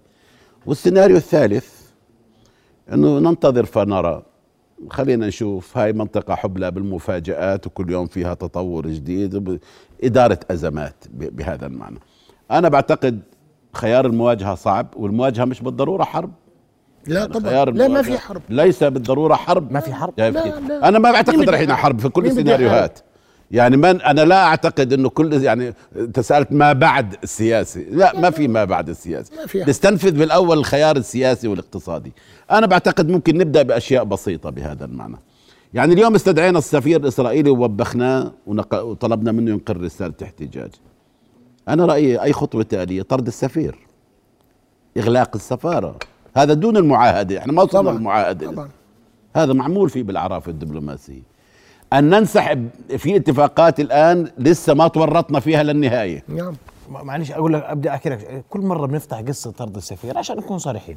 والسيناريو 0.66 1.16
الثالث 1.16 1.81
إنه 2.92 3.18
ننتظر 3.18 3.64
فنرى 3.64 4.22
خلينا 4.90 5.26
نشوف. 5.26 5.78
هاي 5.78 5.92
منطقة 5.92 6.34
حبلى 6.34 6.70
بالمفاجآت 6.70 7.66
وكل 7.66 7.90
يوم 7.90 8.06
فيها 8.06 8.34
تطور 8.34 8.86
جديد 8.86 9.60
إدارة 10.04 10.40
أزمات 10.50 11.04
بهذا 11.12 11.66
المعنى. 11.66 11.98
أنا 12.50 12.68
بعتقد 12.68 13.20
خيار 13.74 14.06
المواجهة 14.06 14.54
صعب 14.54 14.86
والمواجهة 14.96 15.44
مش 15.44 15.60
بالضرورة 15.60 16.04
حرب. 16.04 16.32
لا 17.06 17.20
يعني 17.20 17.32
طبعا. 17.32 17.50
خيار 17.50 17.70
لا 17.70 17.88
ما 17.88 18.02
في 18.02 18.18
حرب. 18.18 18.42
ليس 18.48 18.84
بالضرورة 18.84 19.34
حرب. 19.34 19.72
ما 19.72 19.80
في 19.80 19.94
حرب؟ 19.94 20.14
لا،؟ 20.18 20.30
لا. 20.30 20.88
أنا 20.88 20.98
ما 20.98 21.12
بعتقد 21.12 21.50
رح 21.50 21.60
يحارب؟ 21.60 21.98
في 21.98 22.08
كل 22.08 22.26
السيناريوهات. 22.26 22.98
يعني 23.52 23.76
من 23.76 24.02
أنا 24.02 24.20
لا 24.20 24.44
أعتقد 24.44 24.92
إنه 24.92 25.08
كل 25.08 25.32
يعني 25.32 25.74
تسألت 26.14 26.52
ما 26.52 26.72
بعد 26.72 27.16
السياسي. 27.22 27.84
لا 27.84 28.20
ما 28.20 28.30
في 28.30 28.48
ما 28.48 28.64
بعد 28.64 28.88
السياسي. 28.88 29.32
نستنفذ 29.68 30.10
بالأول 30.10 30.58
الخيار 30.58 30.96
السياسي 30.96 31.48
والاقتصادي. 31.48 32.12
أنا 32.50 32.66
بعتقد 32.66 33.08
ممكن 33.08 33.38
نبدأ 33.38 33.62
بأشياء 33.62 34.04
بسيطة 34.04 34.50
بهذا 34.50 34.84
المعنى. 34.84 35.16
يعني 35.74 35.94
اليوم 35.94 36.14
استدعينا 36.14 36.58
السفير 36.58 37.00
الإسرائيلي 37.00 37.50
ووبخناه 37.50 38.32
ونق- 38.46 38.82
وطلبنا 38.82 39.32
منه 39.32 39.50
ينقل 39.50 39.76
رسالة 39.76 40.14
احتجاج. 40.22 40.70
أنا 41.68 41.86
رأيي 41.86 42.22
أي 42.22 42.32
خطوة 42.32 42.62
تاليه 42.62 43.02
طرد 43.02 43.26
السفير. 43.26 43.78
إغلاق 44.96 45.30
السفارة. 45.34 45.96
هذا 46.36 46.54
دون 46.54 46.76
المعاهدة. 46.76 47.38
إحنا 47.38 47.52
ما 47.52 47.62
وصلنا 47.62 47.82
طبعا 47.82 47.94
للمعاهدة. 47.94 48.50
طبعا. 48.50 48.68
هذا 49.36 49.52
معمول 49.52 49.90
فيه 49.90 50.02
بالأعراف 50.02 50.48
الدبلوماسية. 50.48 51.31
أن 51.92 52.10
ننسحب 52.10 52.68
في 52.96 53.16
اتفاقات 53.16 53.80
الآن 53.80 54.30
لسه 54.38 54.74
ما 54.74 54.88
تورطنا 54.88 55.40
فيها 55.40 55.62
للنهاية. 55.62 56.22
نعم. 56.28 56.54
معلش 56.90 57.30
أقول 57.30 57.52
لك 57.52 57.62
أبدأ 57.62 57.90
أحكي 57.90 58.08
لك. 58.08 58.44
كل 58.50 58.60
مرة 58.60 58.86
بنفتح 58.86 59.20
قصة 59.20 59.50
طرد 59.50 59.76
السفير 59.76 60.18
عشان 60.18 60.36
نكون 60.36 60.58
صريحين. 60.58 60.96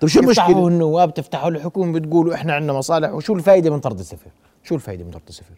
طيب 0.00 0.10
شو 0.10 0.20
تفتحوا 0.20 0.48
المشكلة 0.50 0.68
النواب 0.68 1.14
تفتحوا 1.14 1.50
الحكومة 1.50 1.92
بتقولوا 2.00 2.34
إحنا 2.34 2.54
عندنا 2.54 2.72
مصالح. 2.72 3.10
وشو 3.12 3.34
الفائده 3.34 3.70
من 3.70 3.78
طرد 3.80 3.98
السفير؟ 3.98 4.32
شو 4.64 4.74
الفائده 4.74 5.04
من 5.04 5.10
طرد 5.10 5.22
السفير؟ 5.28 5.56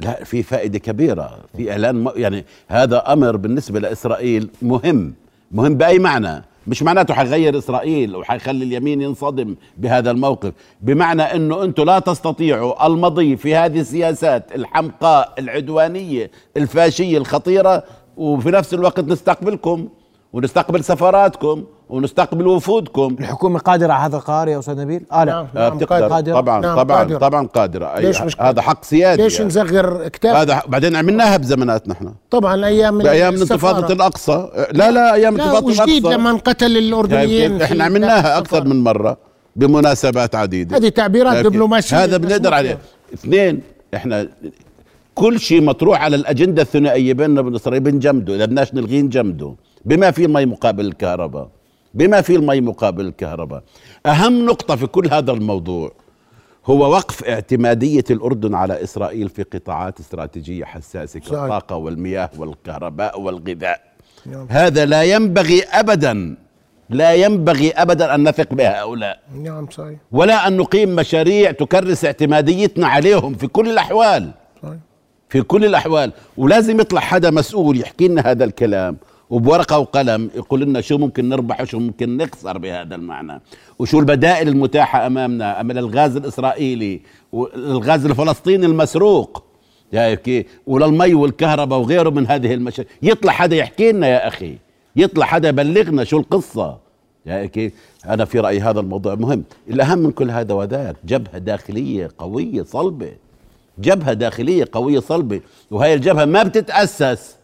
لا 0.00 0.24
في 0.24 0.42
فائدة 0.42 0.78
كبيرة. 0.78 1.38
في 1.56 1.70
إعلان 1.72 2.04
م- 2.04 2.12
يعني 2.16 2.44
هذا 2.68 3.12
أمر 3.12 3.36
بالنسبة 3.36 3.80
لإسرائيل 3.80 4.50
مهم 4.62 5.14
مهم 5.52 5.74
بأي 5.74 5.98
معنى؟ 5.98 6.42
مش 6.66 6.82
معناته 6.82 7.14
حيغير 7.14 7.58
إسرائيل 7.58 8.16
وحيخلي 8.16 8.64
اليمين 8.64 9.02
ينصدم 9.02 9.56
بهذا 9.76 10.10
الموقف. 10.10 10.52
بمعنى 10.80 11.22
إنه 11.22 11.64
أنتم 11.64 11.84
لا 11.84 11.98
تستطيعوا 11.98 12.86
المضي 12.86 13.36
في 13.36 13.54
هذه 13.54 13.80
السياسات 13.80 14.54
الحمقاء 14.54 15.34
العدوانية 15.38 16.30
الفاشية 16.56 17.18
الخطيرة 17.18 17.84
وفي 18.16 18.50
نفس 18.50 18.74
الوقت 18.74 19.00
نستقبلكم. 19.00 19.88
ونستقبل 20.32 20.84
سفاراتكم 20.84 21.64
ونستقبل 21.88 22.46
وفودكم 22.46 23.16
الحكومة 23.20 23.58
قادرة 23.58 23.92
على 23.92 24.08
هذا 24.08 24.16
القرار 24.16 24.48
يا 24.48 24.58
أستاذ 24.58 24.80
نبيل 24.80 25.02
آه 25.12 25.24
لا 25.24 25.32
نعم. 25.32 25.46
آه، 25.56 25.68
بتقدر 25.68 26.08
قادرة. 26.08 26.34
طبعا 26.34 26.60
نعم، 26.60 26.76
طبعا 26.76 26.98
قادرة. 26.98 27.18
طبعا 27.18 27.46
قادرة 27.46 27.86
أي 27.96 28.02
ليش 28.02 28.22
مش 28.22 28.40
هذا 28.40 28.62
حق 28.62 28.84
سيادي 28.84 29.22
ليش 29.22 29.34
يعني. 29.34 29.46
نصغر 29.46 30.08
كتاب 30.08 30.36
هذا 30.36 30.62
بعدين 30.68 30.96
عملناها 30.96 31.36
بزمانات 31.36 31.88
نحن 31.88 32.14
طبعا 32.30 32.66
أيام 32.66 32.98
بأيام 32.98 33.34
السفارة. 33.34 33.76
انتفاضه 33.76 33.94
الأقصى 33.94 34.48
لا 34.72 34.90
لا 34.90 35.14
أيام 35.14 35.40
انتفاضه 35.40 35.66
وجديد 35.66 36.06
الأقصى 36.06 36.18
لما 36.18 36.30
انقتل 36.30 36.76
الأردنيين 36.76 37.62
إحنا 37.62 37.84
عملناها 37.84 38.38
أكثر. 38.38 38.64
من 38.64 38.84
مرة 38.84 39.16
بمناسبات 39.56 40.34
عديدة 40.34 40.76
هذه 40.76 40.88
تعبيرات 40.88 41.34
لكن 41.36 41.48
دبلوماسية 41.48 42.04
هذا 42.04 42.16
بنقدر 42.16 42.54
عليه. 42.54 42.78
اثنين 43.14 43.60
إحنا 43.94 44.28
كل 45.14 45.40
شيء 45.40 45.62
مطروح 45.62 46.02
على 46.02 46.16
الأجندة 46.16 46.62
الثنائية 46.62 47.12
بيننا 47.12 47.40
وبين 47.40 47.54
إسرائيل 47.54 47.82
بنجمده 47.82 48.34
إذا 48.34 48.44
بدناش 48.44 48.74
نلغيه 48.74 49.00
نجمده 49.02 49.54
بما 49.84 50.10
فيه 50.10 50.26
المي 50.26 50.46
مقابل 50.46 50.86
الكهرباء 50.86 51.48
بما 51.94 52.20
فيه 52.20 52.36
المي 52.36 52.60
مقابل 52.60 53.06
الكهرباء. 53.06 53.62
أهم 54.06 54.46
نقطة 54.46 54.76
في 54.76 54.86
كل 54.86 55.08
هذا 55.12 55.32
الموضوع 55.32 55.92
هو 56.66 56.90
وقف 56.90 57.24
اعتمادية 57.24 58.04
الأردن 58.10 58.54
على 58.54 58.82
إسرائيل 58.82 59.28
في 59.28 59.42
قطاعات 59.42 60.00
استراتيجية 60.00 60.64
حساسة 60.64 61.20
صحيح. 61.20 61.30
كالطاقه 61.30 61.76
والمياه 61.76 62.30
والكهرباء 62.38 63.20
والغذاء. 63.20 63.80
نعم. 64.26 64.46
هذا 64.50 64.84
لا 64.84 65.02
ينبغي 65.02 65.62
ابدا 65.62 66.36
لا 66.90 67.14
ينبغي 67.14 67.70
ابدا 67.70 68.14
أن 68.14 68.28
نثق 68.28 68.54
بهؤلاء 68.54 69.20
نعم 69.42 69.70
صحيح. 69.70 69.98
ولا 70.12 70.46
أن 70.46 70.56
نقيم 70.56 70.96
مشاريع 70.96 71.50
تكرس 71.50 72.04
اعتماديتنا 72.04 72.86
عليهم 72.86 73.34
في 73.34 73.46
كل 73.46 73.70
الأحوال. 73.70 74.30
صحيح. 74.62 74.76
في 75.28 75.42
كل 75.42 75.64
الأحوال. 75.64 76.12
ولازم 76.36 76.80
يطلع 76.80 77.00
حدا 77.00 77.30
مسؤول 77.30 77.80
يحكي 77.80 78.08
لنا 78.08 78.22
هذا 78.22 78.44
الكلام. 78.44 78.96
وبورقة 79.32 79.78
وقلم 79.78 80.30
يقول 80.34 80.60
لنا 80.60 80.80
شو 80.80 80.98
ممكن 80.98 81.28
نربح 81.28 81.60
وشو 81.60 81.78
ممكن 81.78 82.16
نخسر 82.16 82.58
بهذا 82.58 82.94
المعنى. 82.94 83.40
وشو 83.78 83.98
البدائل 84.00 84.48
المتاحة 84.48 85.06
أمامنا؟ 85.06 85.62
من 85.62 85.78
الغاز 85.78 86.16
الإسرائيلي 86.16 87.00
والغاز 87.32 88.06
الفلسطيني 88.06 88.66
المسروق. 88.66 89.44
شايف 89.92 90.20
كيف 90.20 90.46
وللمي 90.66 91.14
والكهرباء 91.14 91.78
وغيره 91.78 92.10
من 92.10 92.26
هذه 92.26 92.54
المشاريع 92.54 92.90
يطلع 93.02 93.32
حدا 93.32 93.56
يحكي 93.56 93.92
لنا 93.92 94.08
يا 94.08 94.28
أخي. 94.28 94.58
يطلع 94.96 95.26
حدا 95.26 95.48
يبلغنا 95.48 96.04
شو 96.04 96.18
القصة. 96.18 96.78
يعني 97.26 97.48
كيف 97.48 97.72
أنا 98.06 98.24
في 98.24 98.40
رأيي 98.40 98.60
هذا 98.60 98.80
الموضوع 98.80 99.14
مهم. 99.14 99.44
الأهم 99.70 99.98
من 99.98 100.10
كل 100.10 100.30
هذا 100.30 100.54
وذاك 100.54 100.96
جبهة 101.04 101.38
داخلية 101.38 102.08
قوية 102.18 102.62
صلبة. 102.62 103.12
جبهة 103.78 104.12
داخلية 104.12 104.68
قوية 104.72 105.00
صلبة. 105.00 105.40
وهي 105.70 105.94
الجبهة 105.94 106.24
ما 106.24 106.42
بتتأسس. 106.42 107.41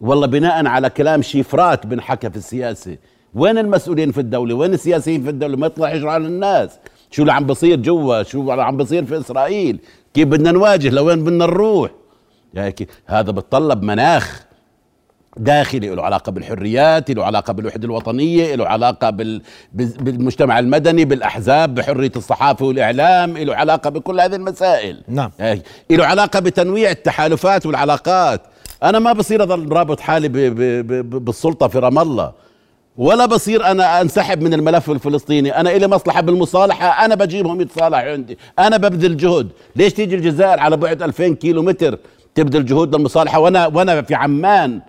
والله 0.00 0.26
بناء 0.26 0.66
على 0.66 0.90
كلام 0.90 1.22
شيفرات 1.22 1.86
بنحكى 1.86 2.30
في 2.30 2.36
السياسة. 2.36 2.96
وين 3.34 3.58
المسؤولين 3.58 4.12
في 4.12 4.20
الدولة؟ 4.20 4.54
وين 4.54 4.74
السياسيين 4.74 5.22
في 5.22 5.30
الدولة؟ 5.30 5.56
ما 5.56 5.66
يطلع 5.66 5.94
يشرح 5.94 6.12
على 6.12 6.26
الناس. 6.26 6.70
شو 7.10 7.22
اللي 7.22 7.32
عم 7.32 7.46
بصير 7.46 7.76
جوا؟ 7.76 8.22
شو 8.22 8.52
اللي 8.52 8.62
عم 8.62 8.76
بصير 8.76 9.04
في 9.04 9.18
إسرائيل؟ 9.18 9.78
كيف 10.14 10.28
بدنا 10.28 10.52
نواجه؟ 10.52 10.88
لوين 10.88 11.24
بدنا 11.24 11.46
نروح؟ 11.46 11.90
يعني 12.54 12.74
هذا 13.06 13.32
بتطلب 13.32 13.82
مناخ 13.82 14.44
داخلي 15.36 15.88
له 15.88 16.02
علاقة 16.02 16.32
بالحريات 16.32 17.10
له 17.10 17.24
علاقة 17.24 17.52
بالوحدة 17.52 17.84
الوطنية 17.84 18.54
له 18.54 18.66
علاقة 18.66 19.10
بال... 19.10 19.42
بال- 19.72 19.96
بالمجتمع 20.00 20.58
المدني 20.58 21.04
بالأحزاب 21.04 21.74
بحرية 21.74 22.12
الصحافة 22.16 22.66
والإعلام 22.66 23.38
له 23.38 23.56
علاقة 23.56 23.90
بكل 23.90 24.20
هذه 24.20 24.34
المسائل. 24.34 25.02
نعم. 25.08 25.30
له 25.90 26.06
علاقة 26.06 26.40
بتنويع 26.40 26.90
التحالفات 26.90 27.66
والعلاقات. 27.66 28.40
أنا 28.82 28.98
ما 28.98 29.12
بصير 29.12 29.42
أظل 29.42 29.72
رابط 29.72 30.00
حالي 30.00 30.28
ب... 30.28 30.32
ب... 30.36 30.60
ب... 30.86 31.24
بالسلطة 31.24 31.68
في 31.68 31.78
رام 31.78 31.98
الله. 31.98 32.32
ولا 32.96 33.26
بصير 33.26 33.66
أنا 33.66 34.00
أنسحب 34.00 34.42
من 34.42 34.54
الملف 34.54 34.90
الفلسطيني. 34.90 35.60
أنا 35.60 35.70
إلي 35.76 35.88
مصلحة 35.88 36.20
بالمصالحة 36.20 37.04
أنا 37.04 37.14
بجيبهم 37.14 37.60
يتصالحوا 37.60 38.10
عندي. 38.12 38.38
أنا 38.58 38.76
ببذل 38.76 39.16
جهد. 39.16 39.48
ليش 39.76 39.92
تيجي 39.92 40.14
الجزائر 40.14 40.60
على 40.60 40.76
بعد 40.76 41.02
2000 41.02 41.28
كيلو 41.28 41.62
متر 41.62 41.98
تبذل 42.34 42.64
جهود 42.64 42.94
للمصالحة؟ 42.94 43.38
وأنا 43.38 43.66
وأنا 43.66 44.02
في 44.02 44.14
عمان 44.14 44.80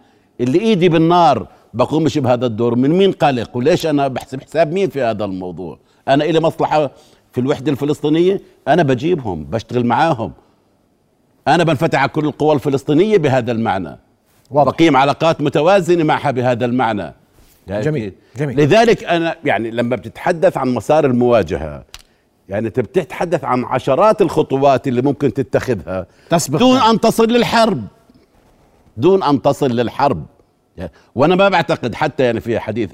اللي 0.42 0.60
إيدي 0.60 0.90
بالنار 0.90 1.48
بقومش 1.74 2.18
بهذا 2.18 2.46
الدور. 2.46 2.76
من 2.76 2.90
مين 2.90 3.12
قلق؟ 3.12 3.58
وليش 3.58 3.86
أنا 3.86 4.08
بحسب 4.08 4.42
حساب 4.42 4.74
مين 4.74 4.90
في 4.90 5.02
هذا 5.02 5.26
الموضوع؟ 5.26 5.80
أنا 6.08 6.24
إلي 6.24 6.40
مصلحة 6.40 6.92
في 7.32 7.42
الوحدة 7.42 7.72
الفلسطينية 7.72 8.42
أنا 8.68 8.84
بجيبهم 8.84 9.44
بشتغل 9.44 9.86
معاهم. 9.86 10.32
أنا 11.56 11.64
بنفتح 11.64 12.00
على 12.00 12.10
كل 12.10 12.26
القوى 12.26 12.56
الفلسطينية 12.56 13.18
بهذا 13.18 13.52
المعنى. 13.52 13.98
واضح. 14.52 14.72
بقيم 14.72 14.98
علاقات 14.98 15.42
متوازنة 15.42 16.04
معها 16.04 16.32
بهذا 16.32 16.66
المعنى. 16.66 17.14
جميل، 17.68 18.14
جميل. 18.38 18.58
لذلك 18.58 19.04
أنا 19.04 19.36
يعني 19.46 19.72
لما 19.72 19.96
بتتحدث 19.96 20.58
عن 20.58 20.70
مسار 20.70 21.06
المواجهة 21.06 21.84
يعني 22.50 22.68
أنت 22.68 22.80
بتتحدث 22.80 23.44
عن 23.44 23.64
عشرات 23.64 24.22
الخطوات 24.22 24.88
اللي 24.88 25.02
ممكن 25.02 25.34
تتخذها 25.34 26.06
تسبق. 26.30 26.60
دون. 26.60 26.78
أن 26.78 27.00
تصل 27.00 27.28
للحرب. 27.28 27.84
دون 28.98 29.24
أن 29.24 29.42
تصل 29.42 29.72
للحرب. 29.72 30.26
وأنا 31.16 31.36
ما 31.36 31.50
بعتقد 31.50 31.96
حتى 31.96 32.24
يعني 32.24 32.40
في 32.40 32.60
حديث 32.60 32.90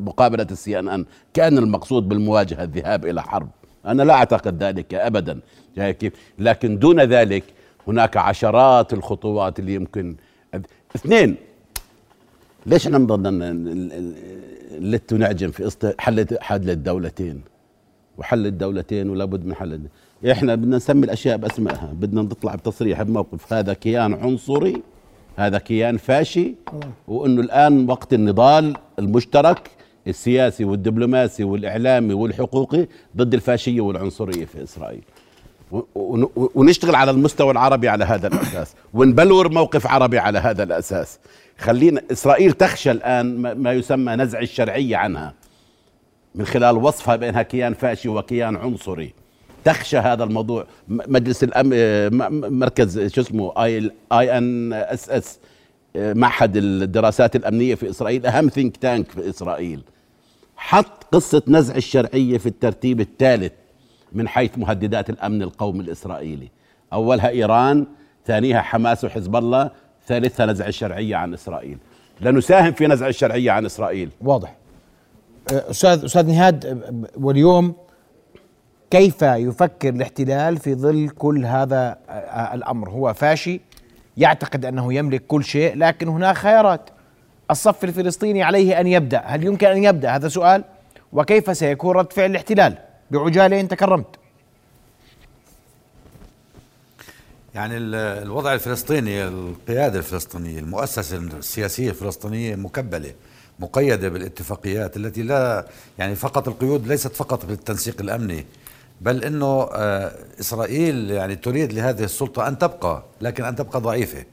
مقابلة 0.00 0.46
السي 0.50 0.78
إن 0.78 0.88
إن 0.88 1.04
كان 1.34 1.58
المقصود 1.58 2.08
بالمواجهة 2.08 2.62
الذهاب 2.62 3.06
إلى 3.06 3.22
حرب. 3.22 3.48
أنا 3.86 4.02
لا 4.02 4.14
أعتقد 4.14 4.62
ذلك 4.62 4.94
ابدا. 4.94 5.40
يعني 5.76 5.92
كيف؟ 5.92 6.12
لكن 6.38 6.78
دون 6.78 7.00
ذلك 7.00 7.44
هناك 7.88 8.16
عشرات 8.16 8.92
الخطوات 8.92 9.58
اللي 9.58 9.74
يمكن 9.74 10.16
اثنين 10.96 11.36
ليش 12.66 12.86
إحنا 12.86 12.98
بنضلنا 12.98 13.52
نلت 14.80 15.12
ونعجم 15.12 15.50
في 15.50 15.94
حل 15.98 16.26
حل 16.40 16.70
الدولتين 16.70 17.40
وحل 18.18 18.46
الدولتين 18.46 19.10
ولا 19.10 19.24
بد 19.24 19.46
من 19.46 19.54
حل 19.54 19.80
إحنا 20.30 20.54
بدنا 20.54 20.76
نسمي 20.76 21.04
الأشياء 21.04 21.36
بأسمائها 21.36 21.92
بدنا 21.92 22.22
نطلع 22.22 22.54
بتصريح 22.54 23.02
بموقف. 23.02 23.52
هذا 23.52 23.72
كيان 23.74 24.14
عنصري 24.14 24.82
هذا 25.36 25.58
كيان 25.58 25.96
فاشي 25.96 26.54
وإنه 27.08 27.40
الآن 27.40 27.90
وقت 27.90 28.14
النضال 28.14 28.76
المشترك 28.98 29.70
السياسي 30.06 30.64
والدبلوماسي 30.64 31.44
والإعلامي 31.44 32.14
والحقوقي 32.14 32.86
ضد 33.16 33.34
الفاشية 33.34 33.80
والعنصرية 33.80 34.44
في 34.44 34.62
إسرائيل. 34.62 35.02
ونشتغل 36.54 36.94
على 36.94 37.10
المستوى 37.10 37.50
العربي 37.50 37.88
على 37.88 38.04
هذا 38.04 38.26
الأساس 38.28 38.74
ونبلور 38.94 39.48
موقف 39.52 39.86
عربي 39.86 40.18
على 40.18 40.38
هذا 40.38 40.62
الأساس. 40.62 41.18
خلينا 41.58 42.02
إسرائيل 42.12 42.52
تخشى 42.52 42.90
الآن 42.90 43.38
ما- 43.56 43.72
يسمى 43.72 44.16
نزع 44.16 44.40
الشرعية 44.40 44.96
عنها. 44.96 45.34
من 46.34 46.46
خلال 46.46 46.76
وصفها 46.76 47.16
بأنها 47.16 47.42
كيان 47.42 47.74
فاشي 47.74 48.08
وكيان 48.08 48.56
عنصري. 48.56 49.14
تخشى 49.64 49.98
هذا 49.98 50.24
الموضوع. 50.24 50.66
مجلس 50.88 51.44
الأم... 51.44 51.68
مركز 52.58 53.14
شو 53.14 53.20
اسمه 53.20 53.64
اي 53.64 53.90
آي 54.12 54.38
إن 54.38 54.72
إس 54.72 55.10
إس 55.10 55.38
معهد 55.96 56.56
الدراسات 56.56 57.36
الأمنية 57.36 57.74
في 57.74 57.90
إسرائيل 57.90 58.26
أهم 58.26 58.48
think 58.48 58.76
tank 58.76 59.10
في 59.10 59.30
إسرائيل. 59.30 59.82
حط 60.56 61.04
قصة 61.12 61.42
نزع 61.48 61.74
الشرعية 61.76 62.38
في 62.38 62.46
الترتيب 62.46 63.00
الثالث. 63.00 63.52
من 64.14 64.28
حيث 64.28 64.58
مهددات 64.58 65.10
الأمن 65.10 65.42
القومي 65.42 65.80
الإسرائيلي. 65.80 66.48
أولها 66.92 67.28
إيران 67.28 67.86
ثانيها 68.26 68.60
حماس 68.60 69.04
وحزب 69.04 69.36
الله 69.36 69.70
ثالثها 70.06 70.46
نزع 70.46 70.66
الشرعية 70.66 71.16
عن 71.16 71.34
إسرائيل. 71.34 71.78
لنساهم 72.20 72.72
في 72.72 72.86
نزع 72.86 73.08
الشرعية 73.08 73.50
عن 73.50 73.64
إسرائيل. 73.64 74.10
واضح. 74.20 74.54
أه، 75.52 75.70
أستاذ 75.70 76.04
أستاذ 76.04 76.26
نهاد 76.26 76.66
أه، 76.66 76.92
واليوم 77.16 77.74
كيف 78.90 79.22
يفكر 79.22 79.88
الاحتلال 79.88 80.56
في 80.56 80.74
ظل 80.74 81.08
كل 81.08 81.46
هذا 81.46 81.96
أه، 82.08 82.54
الأمر؟ 82.54 82.90
هو 82.90 83.14
فاشي 83.14 83.60
يعتقد 84.16 84.64
أنه 84.64 84.94
يملك 84.94 85.26
كل 85.26 85.44
شيء 85.44 85.76
لكن 85.76 86.08
هناك 86.08 86.36
خيارات. 86.36 86.90
الصف 87.50 87.84
الفلسطيني 87.84 88.42
عليه 88.42 88.80
أن 88.80 88.86
يبدأ. 88.86 89.22
هل 89.24 89.44
يمكن 89.44 89.66
أن 89.66 89.84
يبدأ؟ 89.84 90.16
هذا 90.16 90.28
سؤال. 90.28 90.64
وكيف 91.12 91.56
سيكون 91.56 91.96
رد 91.96 92.12
فعل 92.12 92.30
الاحتلال؟ 92.30 92.78
بعجالة 93.12 93.62
تكرمت 93.62 94.06
يعني 97.54 97.76
ال- 97.76 97.94
الوضع 98.22 98.54
الفلسطيني 98.54 99.24
القيادة 99.24 99.98
الفلسطينية 99.98 100.58
المؤسسة 100.58 101.16
السياسية 101.16 101.90
الفلسطينية 101.90 102.56
مكبلة 102.56 103.12
مقيدة 103.58 104.08
بالاتفاقيات 104.08 104.96
التي 104.96 105.22
لا 105.22 105.66
يعني 105.98 106.14
فقط 106.14 106.48
القيود 106.48 106.86
ليست 106.86 107.12
فقط 107.16 107.46
بالتنسيق 107.46 108.00
الأمني 108.00 108.46
بل 109.00 109.24
أنه 109.24 109.68
آه، 109.72 110.12
إسرائيل 110.40 111.10
يعني 111.10 111.36
تريد 111.36 111.72
لهذه 111.72 112.04
السلطة 112.04 112.48
أن 112.48 112.58
تبقى 112.58 113.02
لكن 113.20 113.44
أن 113.44 113.56
تبقى 113.56 113.80
ضعيفة. 113.80 114.24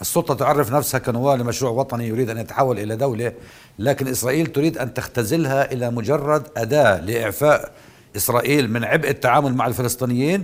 السلطة 0.00 0.34
تعرف 0.34 0.72
نفسها 0.72 0.98
كنواة 0.98 1.36
لمشروع 1.36 1.70
وطني 1.72 2.08
يريد 2.08 2.30
أن 2.30 2.38
يتحول 2.38 2.78
إلى 2.78 2.96
دولة 2.96 3.32
لكن 3.78 4.08
إسرائيل 4.08 4.46
تريد 4.46 4.78
أن 4.78 4.94
تختزلها 4.94 5.72
إلى 5.72 5.90
مجرد 5.90 6.42
أداة 6.56 7.00
لإعفاء 7.00 7.72
إسرائيل 8.18 8.70
من 8.70 8.84
عبء 8.84 9.10
التعامل 9.10 9.54
مع 9.54 9.66
الفلسطينيين 9.66 10.42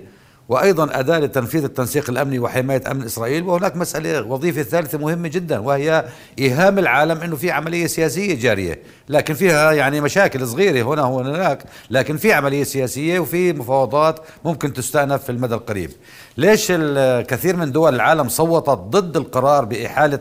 وأيضا 0.48 0.98
أداة 1.00 1.18
لتنفيذ 1.18 1.64
التنسيق 1.64 2.10
الأمني 2.10 2.38
وحماية 2.38 2.90
أمن 2.90 3.02
إسرائيل 3.02 3.42
وهناك 3.42 3.76
مسألة 3.76 4.22
وظيفة 4.22 4.62
ثالثة 4.62 4.98
مهمة 4.98 5.28
جدا 5.28 5.58
وهي 5.58 6.04
إيهام 6.38 6.78
العالم 6.78 7.20
إنه 7.20 7.36
في 7.36 7.50
عملية 7.50 7.86
سياسية 7.86 8.34
جارية. 8.34 8.82
لكن 9.08 9.34
فيها 9.34 9.72
يعني 9.72 10.00
مشاكل 10.00 10.46
صغيرة 10.46 10.82
هنا 10.94 11.04
وهناك 11.04 11.64
لكن 11.90 12.16
في 12.16 12.32
عملية 12.32 12.64
سياسية 12.64 13.18
وفي 13.18 13.52
مفاوضات 13.52 14.20
ممكن 14.44 14.72
تستأنف 14.72 15.24
في 15.24 15.32
المدى 15.32 15.54
القريب. 15.54 15.90
ليش 16.36 16.66
الكثير 16.70 17.56
من 17.56 17.72
دول 17.72 17.94
العالم 17.94 18.28
صوتت 18.28 18.70
ضد 18.70 19.16
القرار 19.16 19.64
بإحالة 19.64 20.14
آه، 20.14 20.20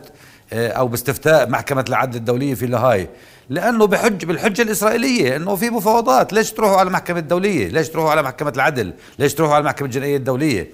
أو 0.54 0.88
باستفتاء 0.88 1.50
محكمة 1.50 1.86
العدل 1.90 2.16
الدولية 2.18 2.54
في 2.54 2.66
لاهاي. 2.66 3.10
لأنه 3.50 3.88
بحج 3.88 4.26
بالحجة 4.26 4.62
الإسرائيلية 4.62 5.36
إنه 5.36 5.56
في 5.56 5.70
مفاوضات. 5.70 6.34
ليش 6.34 6.52
تروحوا 6.52 6.78
على 6.78 6.88
المحكمه 6.88 7.20
الدولية؟ 7.20 7.68
ليش 7.68 7.90
تروحوا 7.90 8.12
على 8.12 8.24
محكمة 8.24 8.54
العدل؟ 8.56 8.94
ليش 9.20 9.34
تروحوا 9.34 9.56
على 9.56 9.62
المحكمه 9.62 9.86
الجنائية 9.86 10.18
الدولية؟ 10.18 10.68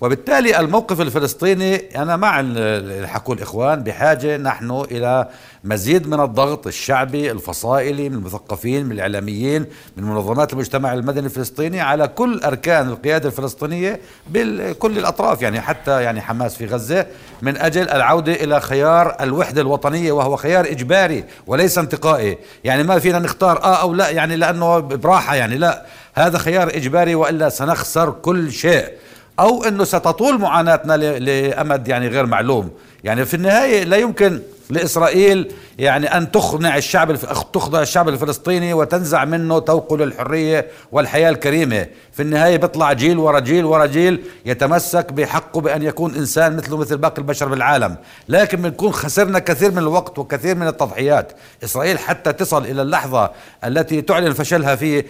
وبالتالي 0.00 0.60
الموقف 0.60 1.00
الفلسطيني 1.00 1.76
أنا 2.02 2.16
مع 2.16 2.40
ال- 2.40 2.58
اللي 2.58 3.08
حكوا 3.08 3.34
الإخوان 3.34 3.82
بحاجة 3.82 4.36
نحن 4.36 4.70
إلى 4.90 5.28
مزيد 5.64 6.08
من 6.08 6.20
الضغط 6.20 6.66
الشعبي 6.66 7.30
الفصائلي 7.30 8.08
من 8.08 8.14
المثقفين 8.16 8.86
من 8.86 8.92
الإعلاميين 8.92 9.66
من 9.96 10.04
منظمات 10.04 10.52
المجتمع 10.52 10.92
المدني 10.92 11.26
الفلسطيني 11.26 11.80
على 11.80 12.08
كل 12.08 12.40
أركان 12.44 12.88
القيادة 12.88 13.28
الفلسطينية 13.28 14.00
بكل 14.30 14.98
الأطراف 14.98 15.42
يعني 15.42 15.60
حتى 15.60 16.02
يعني 16.02 16.20
حماس 16.20 16.54
في 16.56 16.66
غزة 16.66 17.06
من 17.42 17.56
أجل 17.56 17.88
العودة 17.88 18.32
إلى 18.32 18.60
خيار 18.60 19.16
الوحدة 19.20 19.60
الوطنية 19.62 20.12
وهو 20.12 20.36
خيار 20.36 20.64
إجباري 20.66 21.24
وليس 21.46 21.78
انتقائي. 21.78 22.38
يعني 22.64 22.82
ما 22.82 22.98
فينا 22.98 23.18
نختار 23.18 23.62
آه 23.64 23.74
أو 23.82 23.94
لا 23.94 24.08
يعني 24.10 24.36
لأنه 24.36 24.78
براحة 24.78 25.34
يعني 25.34 25.56
لا. 25.58 25.86
هذا 26.14 26.38
خيار 26.38 26.68
إجباري 26.68 27.14
وإلا 27.14 27.48
سنخسر 27.48 28.10
كل 28.10 28.52
شيء. 28.52 28.88
أو 29.38 29.64
إنه 29.64 29.84
ستطول 29.84 30.38
معاناتنا 30.38 30.96
لأمد 31.18 31.88
يعني 31.88 32.08
غير 32.08 32.26
معلوم. 32.26 32.70
يعني 33.04 33.24
في 33.24 33.34
النهاية 33.34 33.84
لا 33.84 33.96
يمكن 33.96 34.40
لإسرائيل 34.70 35.52
يعني 35.78 36.06
أن 36.06 36.30
تقنع 36.30 36.76
الشعب 36.76 37.16
تخضع 37.52 37.82
الشعب 37.82 38.08
الفلسطيني 38.08 38.74
وتنزع 38.74 39.24
منه 39.24 39.58
توقه 39.58 39.96
للحريه 39.96 40.66
والحياة 40.92 41.30
الكريمة. 41.30 41.86
في 42.12 42.22
النهاية 42.22 42.56
بيطلع 42.56 42.92
جيل 42.92 43.18
ورا 43.18 43.40
جيل 43.40 43.64
ورا 43.64 43.86
جيل 43.86 44.22
يتمسك 44.46 45.12
بحقه 45.12 45.60
بأن 45.60 45.82
يكون 45.82 46.14
إنسان 46.14 46.56
مثله 46.56 46.76
مثل 46.76 46.96
باقي 46.96 47.18
البشر 47.18 47.48
بالعالم. 47.48 47.96
لكن 48.28 48.62
بنكون 48.62 48.92
خسرنا 48.92 49.38
كثير 49.38 49.70
من 49.70 49.78
الوقت 49.78 50.18
وكثير 50.18 50.54
من 50.54 50.68
التضحيات. 50.68 51.32
إسرائيل 51.64 51.98
حتى 51.98 52.32
تصل 52.32 52.64
إلى 52.64 52.82
اللحظة 52.82 53.30
التي 53.64 54.02
تعلن 54.02 54.32
فشلها 54.32 54.74
فيه 54.74 55.06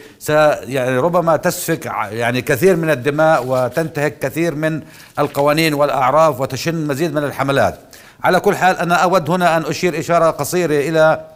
يعني 0.63 0.99
ربما 0.99 1.37
تسفك 1.37 1.87
يعني 2.11 2.43
كثير 2.43 2.77
من 2.77 2.91
الدماء 2.91 3.45
وتنتهك 3.47 4.19
كثير 4.19 4.55
من 4.55 4.81
القوانين 5.19 5.75
والأعراف 5.75 6.41
وتشن 6.41 6.87
مزيد 6.87 7.15
من 7.15 7.25
الحملات. 7.25 7.88
على 8.25 8.41
كل 8.41 8.57
حال 8.57 8.77
أنا 8.77 8.95
أود 8.95 9.31
هنا 9.31 9.57
أن 9.57 9.63
أشير 9.63 9.99
إشارة 9.99 10.31
قصيرة 10.31 10.75
إلى 10.75 11.27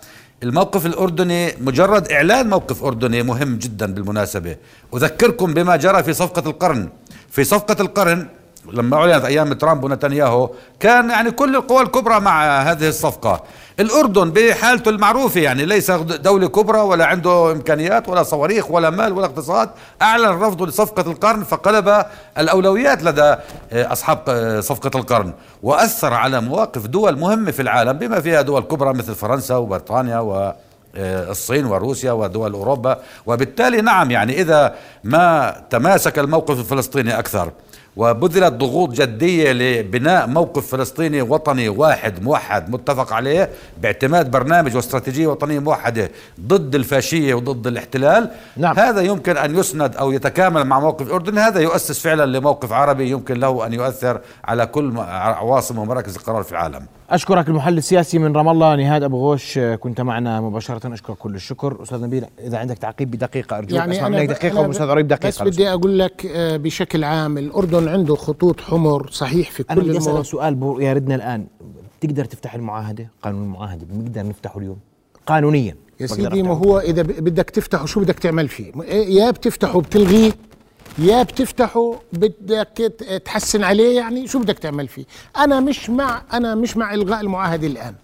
الموقف 0.42 0.86
الأردني. 0.86 1.54
مجرد 1.60 2.12
إعلان 2.12 2.50
موقف 2.50 2.84
أردني 2.84 3.22
مهم 3.22 3.56
جدا 3.56 3.94
بالمناسبة. 3.94 4.56
أذكركم 4.94 5.54
بما 5.54 5.76
جرى 5.76 6.02
في 6.02 6.12
صفقة 6.12 6.50
القرن. 6.50 6.88
في 7.30 7.44
صفقة 7.44 7.76
القرن 7.80 8.26
لما 8.72 8.96
أعلنت 8.96 9.24
أيام 9.24 9.52
ترامب 9.52 9.84
ونتنياهو 9.84 10.50
كان 10.80 11.10
يعني 11.10 11.30
كل 11.30 11.56
القوى 11.56 11.82
الكبرى 11.82 12.20
مع 12.20 12.62
هذه 12.62 12.88
الصفقة. 12.88 13.42
الأردن 13.80 14.30
بحالته 14.30 14.88
المعروفة 14.88 15.40
يعني 15.40 15.66
ليس 15.66 15.90
دولة 15.90 16.48
كبرى 16.48 16.80
ولا 16.80 17.06
عنده 17.06 17.52
إمكانيات 17.52 18.08
ولا 18.08 18.22
صواريخ 18.22 18.70
ولا 18.70 18.90
مال 18.90 19.12
ولا 19.12 19.26
اقتصاد 19.26 19.70
أعلن 20.02 20.24
رفضه 20.42 20.66
لصفقة 20.66 21.10
القرن 21.10 21.44
فقلب 21.44 22.04
الأولويات 22.38 23.02
لدى 23.02 23.22
آه، 23.72 23.92
أصحاب 23.92 24.18
آه، 24.28 24.60
صفقة 24.60 24.98
القرن. 24.98 25.32
وأثر 25.62 26.14
على 26.14 26.40
مواقف 26.40 26.86
دول 26.86 27.18
مهمة 27.18 27.50
في 27.50 27.62
العالم 27.62 27.92
بما 27.92 28.20
فيها 28.20 28.42
دول 28.42 28.62
كبرى 28.62 28.94
مثل 28.94 29.14
فرنسا 29.14 29.56
وبريطانيا 29.56 30.18
و 30.18 30.52
آه، 30.96 31.30
الصين 31.30 31.66
وروسيا 31.66 32.12
ودول 32.12 32.52
أوروبا. 32.52 32.98
وبالتالي 33.26 33.80
نعم 33.80 34.10
يعني 34.10 34.40
إذا 34.40 34.74
ما 35.04 35.56
تماسك 35.70 36.18
الموقف 36.18 36.58
الفلسطيني 36.58 37.18
أكثر 37.18 37.52
وبذلت 37.96 38.52
ضغوط 38.52 38.90
جدية 38.90 39.52
لبناء 39.52 40.26
موقف 40.26 40.66
فلسطيني 40.66 41.22
وطني 41.22 41.68
واحد 41.68 42.22
موحد 42.22 42.70
متفق 42.70 43.12
عليه 43.12 43.50
باعتماد 43.82 44.30
برنامج 44.30 44.76
واستراتيجية 44.76 45.26
وطنية 45.26 45.58
موحدة 45.58 46.10
ضد 46.40 46.74
الفاشية 46.74 47.34
وضد 47.34 47.66
الاحتلال. 47.66 48.30
نعم. 48.56 48.78
هذا 48.78 49.00
يمكن 49.00 49.36
أن 49.36 49.58
يسند 49.58 49.96
أو 49.96 50.12
يتكامل 50.12 50.64
مع 50.64 50.80
موقف 50.80 51.06
الأردن 51.06 51.38
هذا 51.38 51.60
يؤسس 51.60 52.00
فعلا 52.00 52.38
لموقف 52.38 52.72
عربي 52.72 53.10
يمكن 53.10 53.40
له 53.40 53.66
أن 53.66 53.72
يؤثر 53.72 54.20
على 54.44 54.66
كل 54.66 54.92
عواصم 54.98 55.78
ومراكز 55.78 56.16
القرار 56.16 56.42
في 56.42 56.52
العالم. 56.52 56.86
أشكرك 57.12 57.48
المحلل 57.48 57.78
السياسي 57.78 58.18
من 58.18 58.36
رام 58.36 58.48
الله 58.48 58.76
نهاد 58.76 59.02
أبو 59.02 59.16
غوش 59.16 59.58
كنت 59.58 60.00
معنا 60.00 60.40
مباشرة. 60.40 60.94
أشكرك 60.94 61.16
كل 61.16 61.34
الشكر. 61.34 61.82
أستاذ 61.82 62.02
نبيل 62.02 62.24
إذا 62.40 62.58
عندك 62.58 62.78
تعقيب 62.78 63.10
بدقيقة 63.10 63.58
أرجوك 63.58 63.72
يعني 63.72 63.92
أسمع 63.92 64.08
منك 64.08 64.28
دقيقة 64.28 64.60
واستاذ 64.60 64.86
غريب 64.86 65.08
دقيقة 65.08 65.28
بس 65.28 65.42
بدي 65.42 65.68
أقول 65.68 65.98
لك 65.98 66.26
آه، 66.26 66.56
بشكل 66.56 67.04
عام 67.04 67.38
الأردن 67.38 67.88
عنده 67.88 68.14
خطوط 68.16 68.60
حمر 68.60 69.10
صحيح 69.10 69.50
في 69.50 69.62
كل 69.62 69.72
أنا 69.72 69.82
بدي 69.82 69.98
أسألك 69.98 70.24
سؤال 70.24 70.76
ياردنا 70.80 71.14
الآن. 71.14 71.46
تقدر 72.00 72.24
تفتح 72.24 72.54
المعاهدة؟ 72.54 73.08
قانون 73.22 73.42
المعاهدة 73.42 73.86
بنقدر 73.90 74.26
نفتحه 74.28 74.58
اليوم؟ 74.58 74.76
قانونيا. 75.26 75.76
يا 76.00 76.06
سيدي 76.06 76.42
ما 76.42 76.54
هو 76.54 76.78
إذا 76.78 77.02
بدك 77.02 77.50
تفتحه 77.50 77.86
شو 77.86 78.00
بدك 78.00 78.18
تعمل 78.18 78.48
فيه؟ 78.48 78.72
يا 78.92 79.30
بتفتحه 79.30 79.80
بتلغيه 79.80 80.32
يا 80.98 81.22
بتفتحه 81.22 82.00
بدك 82.12 82.92
تحسن 83.24 83.64
عليه 83.64 83.96
يعني؟ 83.96 84.26
شو 84.26 84.38
بدك 84.38 84.58
تعمل 84.58 84.88
فيه؟ 84.88 85.04
أنا 85.36 85.60
مش 85.60 85.90
مع 85.90 86.22
أنا 86.32 86.54
مش 86.54 86.76
مع 86.76 86.94
إلغاء 86.94 87.20
المعاهدة 87.20 87.66
الآن. 87.66 87.94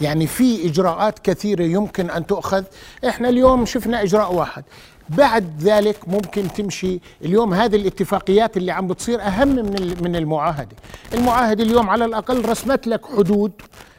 يعني 0.00 0.26
في 0.26 0.66
إجراءات 0.66 1.18
كثيرة 1.18 1.62
يمكن 1.62 2.10
أن 2.10 2.26
تؤخذ. 2.26 2.64
إحنا 3.08 3.28
اليوم 3.28 3.66
شفنا 3.66 4.02
إجراء 4.02 4.34
واحد. 4.34 4.64
بعد 5.08 5.60
ذلك 5.60 6.08
ممكن 6.08 6.52
تمشي 6.52 7.00
اليوم. 7.24 7.54
هذه 7.54 7.76
الاتفاقيات 7.76 8.56
اللي 8.56 8.72
عم 8.72 8.86
بتصير 8.86 9.22
أهم 9.22 9.48
من 9.48 9.96
من 10.02 10.16
المعاهدة. 10.16 10.76
المعاهدة 11.14 11.64
اليوم 11.64 11.90
على 11.90 12.04
الأقل 12.04 12.44
رسمت 12.44 12.86
لك 12.86 13.06
حدود 13.06 13.52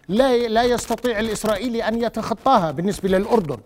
لا 0.10 0.48
لا 0.48 0.64
يستطيع 0.64 1.20
الإسرائيلي 1.20 1.88
أن 1.88 2.02
يتخطاها 2.02 2.72
بالنسبة 2.72 3.10
للأردن. 3.10 3.58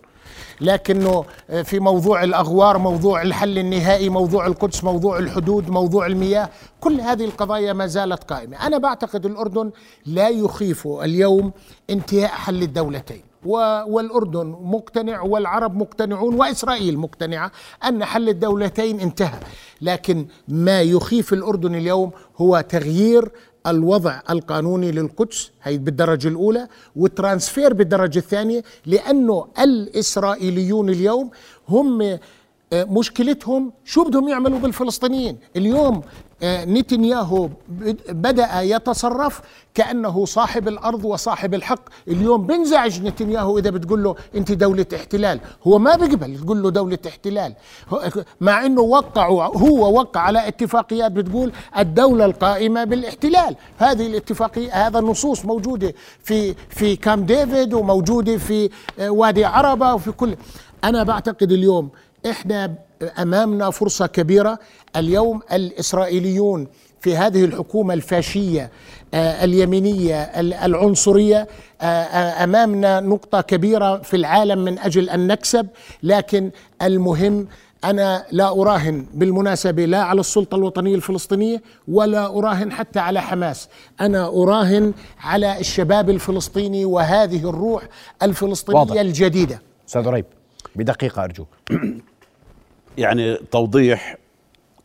لكنه 0.61 1.25
في 1.63 1.79
موضوع 1.79 2.23
الأغوار 2.23 2.77
موضوع 2.77 3.21
الحل 3.21 3.57
النهائي 3.57 4.09
موضوع 4.09 4.47
القدس 4.47 4.83
موضوع 4.83 5.19
الحدود 5.19 5.69
موضوع 5.69 6.05
المياه 6.05 6.49
كل 6.81 7.01
هذه 7.01 7.25
القضايا 7.25 7.73
ما 7.73 7.87
زالت 7.87 8.23
قائمة. 8.23 8.67
أنا 8.67 8.77
بعتقد 8.77 9.25
الأردن 9.25 9.71
لا 10.05 10.29
يخيف 10.29 10.87
اليوم 10.87 11.51
انتهاء 11.89 12.29
حل 12.29 12.61
الدولتين. 12.61 13.21
والأردن 13.45 14.55
مقتنع 14.61 15.21
والعرب 15.21 15.75
مقتنعون 15.75 16.35
وإسرائيل 16.35 16.97
مقتنعة 16.97 17.51
أن 17.87 18.05
حل 18.05 18.29
الدولتين 18.29 18.99
انتهى. 18.99 19.39
لكن 19.81 20.25
ما 20.47 20.81
يخيف 20.81 21.33
الأردن 21.33 21.75
اليوم 21.75 22.11
هو 22.37 22.61
تغيير 22.69 23.31
الوضع 23.67 24.21
القانوني 24.29 24.91
للقدس 24.91 25.51
هي 25.63 25.77
بالدرجة 25.77 26.27
الأولى 26.27 26.67
والترانسفير 26.95 27.73
بالدرجة 27.73 28.19
الثانية 28.19 28.63
لأنه 28.85 29.47
الإسرائيليون 29.59 30.89
اليوم 30.89 31.29
هم 31.69 32.19
مشكلتهم 32.73 33.71
شو 33.85 34.03
بدهم 34.03 34.27
يعملوا 34.27 34.59
بالفلسطينيين؟ 34.59 35.37
اليوم 35.55 36.01
آه، 36.43 36.65
نتنياهو 36.65 37.49
بدأ 38.09 38.61
يتصرف 38.61 39.41
كأنه 39.73 40.25
صاحب 40.25 40.67
الأرض 40.67 41.05
وصاحب 41.05 41.53
الحق. 41.53 41.81
اليوم 42.07 42.47
بنزعج 42.47 43.01
نتنياهو 43.01 43.57
إذا 43.57 43.69
بتقول 43.69 44.03
له 44.03 44.15
أنت 44.35 44.51
دولة 44.51 44.85
احتلال. 44.95 45.39
هو 45.67 45.79
ما 45.79 45.95
بيقبل 45.95 46.39
تقول 46.39 46.63
له 46.63 46.69
دولة 46.69 46.97
احتلال. 47.07 47.53
مع 48.41 48.65
أنه 48.65 48.81
وقعوا 48.81 49.43
هو 49.43 49.93
وقع 49.99 50.21
على 50.21 50.47
اتفاقيات 50.47 51.11
بتقول 51.11 51.51
الدولة 51.77 52.25
القائمة 52.25 52.83
بالاحتلال. 52.83 53.55
هذه 53.77 54.07
الاتفاقية 54.07 54.87
هذا 54.87 54.99
النصوص 54.99 55.45
موجودة 55.45 55.93
في 56.23 56.55
في 56.69 56.95
كام 56.95 57.25
ديفيد 57.25 57.73
وموجودة 57.73 58.37
في 58.37 58.69
آه، 58.99 59.09
وادي 59.09 59.45
عربة 59.45 59.93
وفي 59.93 60.11
كل. 60.11 60.35
أنا 60.83 61.03
بعتقد 61.03 61.51
اليوم 61.51 61.89
إحنا 62.29 62.75
أمامنا 63.19 63.69
فرصة 63.69 64.07
كبيرة. 64.07 64.59
اليوم 64.95 65.41
الإسرائيليون 65.53 66.67
في 67.01 67.17
هذه 67.17 67.45
الحكومة 67.45 67.93
الفاشية 67.93 68.71
آه، 69.13 69.43
اليمينية 69.43 70.21
العنصرية 70.65 71.47
آه، 71.81 71.85
آه، 71.85 72.43
أمامنا 72.43 72.99
نقطة 72.99 73.41
كبيرة 73.41 73.97
في 73.97 74.15
العالم 74.15 74.59
من 74.59 74.79
أجل 74.79 75.09
أن 75.09 75.27
نكسب. 75.27 75.67
لكن 76.03 76.51
المهم 76.81 77.47
أنا 77.83 78.25
لا 78.31 78.49
أراهن 78.49 79.05
بالمناسبة 79.13 79.85
لا 79.85 80.03
على 80.03 80.19
السلطة 80.19 80.55
الوطنية 80.55 80.95
الفلسطينية 80.95 81.61
ولا 81.87 82.25
أراهن 82.37 82.71
حتى 82.71 82.99
على 82.99 83.21
حماس. 83.21 83.69
أنا 84.01 84.27
أراهن 84.27 84.93
على 85.21 85.59
الشباب 85.59 86.09
الفلسطيني 86.09 86.85
وهذه 86.85 87.49
الروح 87.49 87.83
الفلسطينية 88.23 88.79
واضح. 88.79 88.99
الجديدة. 88.99 89.61
أستاذ 89.87 90.07
ريب 90.07 90.25
بدقيقة 90.75 91.23
أرجوك. 91.23 91.47
يعني 92.97 93.35
توضيح 93.51 94.17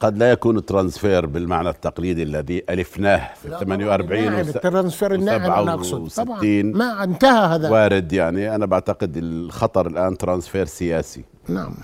قد 0.00 0.18
لا 0.18 0.30
يكون 0.30 0.56
الترانسفير 0.56 1.26
بالمعنى 1.26 1.68
التقليدي 1.68 2.22
الذي 2.22 2.62
ألفناه 2.70 3.30
في 3.42 3.48
48 3.48 4.24
نعم 4.24 4.40
الترانسفير 4.40 5.14
الناعم 5.14 5.40
أنا 5.42 5.74
أقصد. 5.74 6.24
طبعا 6.24 6.62
ما 6.62 7.04
انتهى 7.04 7.46
هذا. 7.54 7.70
وارد 7.70 8.12
يعني. 8.12 8.54
أنا 8.54 8.66
بعتقد 8.66 9.16
الخطر 9.16 9.86
الآن 9.86 10.18
ترانسفير 10.18 10.66
سياسي. 10.66 11.24
نعم. 11.48 11.74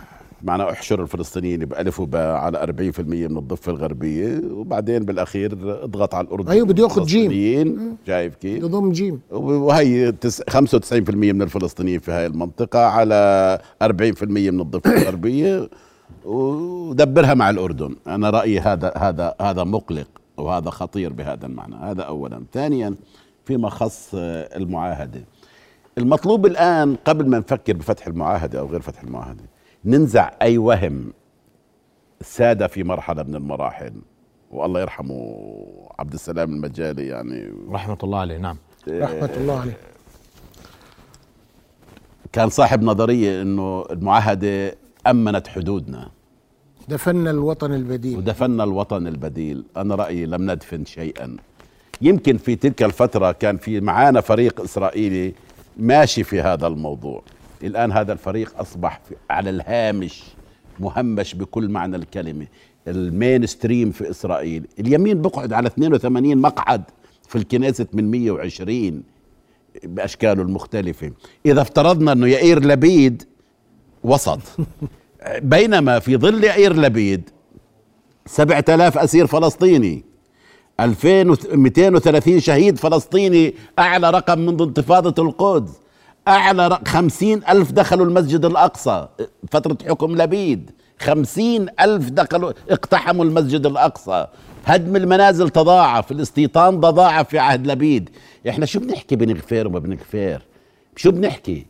معنى 0.42 0.62
احشر 0.70 1.02
الفلسطينيين 1.02 1.64
بألف 1.64 2.00
وباء 2.00 2.34
على 2.36 2.58
40% 2.58 3.00
من 3.00 3.36
الضفة 3.38 3.72
الغربية 3.72 4.40
وبعدين 4.50 5.04
بالأخير 5.04 5.52
اضغط 5.84 6.14
على 6.14 6.26
الأردن 6.26 6.50
أيوه 6.50 6.66
بده 6.66 6.82
ياخذ 6.82 7.04
جيم. 7.04 7.96
شايف 8.06 8.34
كيف؟ 8.34 8.62
يضم 8.62 8.92
جيم. 8.92 9.20
وهي 9.30 10.12
95% 10.50 11.10
من 11.10 11.42
الفلسطينيين 11.42 12.00
في 12.00 12.12
هاي 12.12 12.26
المنطقة 12.26 12.78
على 12.80 13.58
40% 13.82 14.50
من 14.50 14.60
الضفة 14.60 15.02
الغربية. 15.02 15.68
ودبرها 16.24 17.34
مع 17.34 17.50
الأردن. 17.50 17.96
أنا 18.06 18.30
رأيي 18.30 18.60
هذا 18.60 18.92
هذا 18.96 19.34
هذا 19.40 19.64
مقلق 19.64 20.08
وهذا 20.36 20.70
خطير 20.70 21.12
بهذا 21.12 21.46
المعنى. 21.46 21.74
هذا 21.74 22.02
اولا. 22.02 22.42
ثانيا 22.52 22.94
فيما 23.44 23.68
خص 23.68 24.10
المعاهدة. 24.14 25.24
المطلوب 25.98 26.46
الآن 26.46 26.96
قبل 27.04 27.28
ما 27.28 27.38
نفكر 27.38 27.72
بفتح 27.72 28.06
المعاهدة 28.06 28.58
أو 28.58 28.66
غير 28.66 28.80
فتح 28.80 29.02
المعاهدة 29.02 29.44
ننزع 29.84 30.30
أي 30.42 30.58
وهم 30.58 31.12
ساد 32.20 32.66
في 32.66 32.82
مرحلة 32.84 33.22
من 33.22 33.34
المراحل. 33.34 33.92
والله 34.50 34.80
يرحمه 34.80 35.36
عبد 35.98 36.12
السلام 36.12 36.52
المجالي 36.52 37.06
يعني. 37.06 37.52
رحمة 37.70 37.98
الله 38.02 38.18
عليه 38.18 38.38
نعم. 38.38 38.56
رحمة 38.88 39.30
الله 39.36 39.60
عليه. 39.60 39.76
كان 42.32 42.48
صاحب 42.48 42.82
نظرية 42.82 43.42
إنه 43.42 43.84
المعاهدة 43.90 44.74
امنت 45.06 45.48
حدودنا. 45.48 46.10
دفنا 46.88 47.30
الوطن 47.30 47.72
البديل. 47.72 48.18
ودفنا 48.18 48.64
الوطن 48.64 49.06
البديل. 49.06 49.64
أنا 49.76 49.94
رأيي 49.94 50.26
لم 50.26 50.50
ندفن 50.50 50.84
شيئا. 50.84 51.36
يمكن 52.02 52.36
في 52.36 52.56
تلك 52.56 52.82
الفترة 52.82 53.32
كان 53.32 53.56
في 53.56 53.80
معانا 53.80 54.20
فريق 54.20 54.60
إسرائيلي 54.60 55.34
ماشي 55.76 56.24
في 56.24 56.40
هذا 56.40 56.66
الموضوع. 56.66 57.22
الآن 57.62 57.92
هذا 57.92 58.12
الفريق 58.12 58.60
أصبح 58.60 59.00
على 59.30 59.50
الهامش 59.50 60.24
مهمش 60.80 61.34
بكل 61.34 61.68
معنى 61.68 61.96
الكلمة. 61.96 62.46
ال 62.88 63.46
mainstream 63.46 63.90
في 63.90 64.10
إسرائيل. 64.10 64.66
اليمين 64.78 65.22
بقعد 65.22 65.52
على 65.52 65.66
82 65.66 66.38
مقعد 66.38 66.82
في 67.28 67.36
الكنيست 67.38 67.88
من 67.92 68.10
120 68.10 69.02
بأشكاله 69.84 70.42
المختلفة. 70.42 71.12
إذا 71.46 71.62
افترضنا 71.62 72.12
إنه 72.12 72.26
يائير 72.26 72.64
لبيد 72.64 73.22
وسط. 74.04 74.40
بينما 75.38 75.98
في 75.98 76.16
ظل 76.16 76.46
عير 76.46 76.76
لبيد 76.76 77.30
سبعة 78.26 78.64
آلاف 78.68 78.98
أسير 78.98 79.26
فلسطيني 79.26 80.04
2230 80.80 82.40
شهيد 82.40 82.78
فلسطيني 82.78 83.54
أعلى 83.78 84.10
رقم 84.10 84.38
منذ 84.38 84.62
انتفاضة 84.62 85.22
القدس 85.22 85.70
أعلى 86.28 86.68
رقم 86.68 86.84
خمسين 86.84 87.40
ألف 87.48 87.72
دخلوا 87.72 88.06
المسجد 88.06 88.44
الأقصى 88.44 89.08
فترة 89.50 89.78
حكم 89.88 90.16
لبيد 90.22 90.70
خمسين 91.00 91.66
ألف 91.80 92.08
دخلوا 92.10 92.52
اقتحموا 92.70 93.24
المسجد 93.24 93.66
الأقصى. 93.66 94.26
هدم 94.64 94.96
المنازل 94.96 95.50
تضاعف 95.50 96.12
الاستيطان 96.12 96.80
تضاعف 96.80 97.28
في 97.28 97.38
عهد 97.38 97.66
لبيد. 97.66 98.10
إحنا 98.48 98.66
شو 98.66 98.80
بنحكي 98.80 99.16
بنغفير 99.16 99.66
وما 99.66 99.78
بنغفير؟ 99.78 100.42
شو 100.96 101.10
بنحكي؟ 101.10 101.66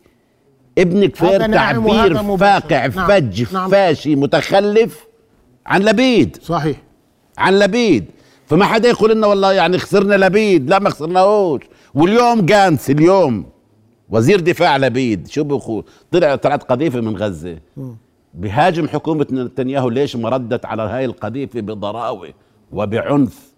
ابن 0.79 1.07
كفير 1.07 1.53
تعبير 1.53 2.37
فاقع 2.37 2.87
نعم. 2.87 3.09
فج 3.09 3.55
نعم. 3.55 3.71
فاشي 3.71 4.17
متخلف 4.17 5.07
عن 5.67 5.83
لبيد. 5.83 6.39
صحيح. 6.43 6.77
عن 7.39 7.59
لبيد. 7.59 8.05
فما 8.47 8.65
حدا 8.65 8.89
يقول 8.89 9.11
لنا 9.11 9.27
والله 9.27 9.53
يعني 9.53 9.79
خسرنا 9.79 10.15
لبيد. 10.15 10.71
لا 10.71 10.79
ما 10.79 10.91
خسرناهوش. 10.91 11.63
واليوم 11.95 12.47
جانس 12.47 12.91
اليوم 12.91 13.47
وزير 14.11 14.41
دفاع 14.41 14.77
لبيد. 14.77 15.29
شو 15.29 15.45
بيقول؟ 15.45 15.85
طلع 16.11 16.37
طلعت 16.37 16.63
قذيفة 16.63 17.01
من 17.01 17.17
غزة. 17.17 17.59
بهاجم 18.35 18.89
حكومة 18.89 19.27
نتنياهو 19.33 19.89
ليش 19.89 20.17
ما 20.17 20.29
ردت 20.29 20.65
على 20.65 20.83
هاي 20.83 21.05
القذيفة 21.05 21.61
بضراوة 21.61 22.29
وبعنف؟ 22.73 23.53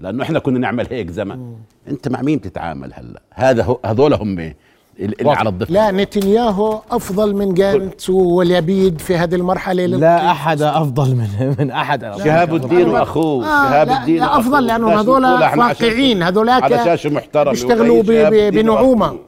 لأنه 0.00 0.22
إحنا 0.22 0.38
كنا 0.38 0.58
نعمل 0.58 0.86
هيك 0.90 1.10
زمان. 1.10 1.56
أنت 1.88 2.08
مع 2.08 2.22
مين 2.22 2.38
بتتعامل 2.38 2.92
هلأ؟ 2.94 3.22
هذا 3.34 3.76
هذول 3.84 4.14
هم 4.14 4.54
اللي. 5.00 5.16
على 5.30 5.48
الضفة. 5.48 5.72
لا 5.72 5.90
نتنياهو 5.90 6.80
أفضل 6.90 7.34
من 7.36 7.54
جانتس 7.54 8.10
واليبيد 8.10 9.00
في 9.00 9.16
هذه 9.16 9.34
المرحلة. 9.34 9.86
لا 9.86 10.30
أحد 10.30 10.62
أفضل 10.62 11.14
من 11.16 11.28
من 11.58 11.70
أحد. 11.70 12.00
شهاب 12.24 12.54
الدين 12.54 12.88
وأخوه 12.88 13.46
آه 13.46 13.70
شهاب 13.70 13.88
لا, 13.88 14.00
الدين 14.00 14.16
لا 14.16 14.22
وأخوه. 14.26 14.40
افضل 14.40 14.66
لأنه 14.66 15.00
هذول 15.00 15.24
واقعين 15.24 16.22
هذولاك 16.22 16.62
على 16.62 16.76
شاشة 16.84 17.10
محترمة. 17.10 17.50
بيشتغلوا 17.50 18.02
بنعومة. 18.50 19.18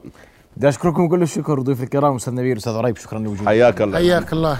بدي 0.57 0.69
أشكركم 0.69 1.07
كل 1.07 1.21
الشكر 1.21 1.59
ضيوف 1.61 1.83
الكرام 1.83 2.15
أستاذ 2.15 2.33
نبيل 2.33 2.57
أستاذ 2.57 2.73
عريب 2.73 2.97
شكرا 2.97 3.19
لوجودكم 3.19 3.45
حياك 3.47 3.81
الله. 3.81 3.97
حياك 3.97 4.33
الله. 4.33 4.57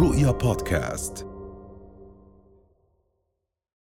رؤيا 0.00 0.30
بودكاست. 0.30 1.26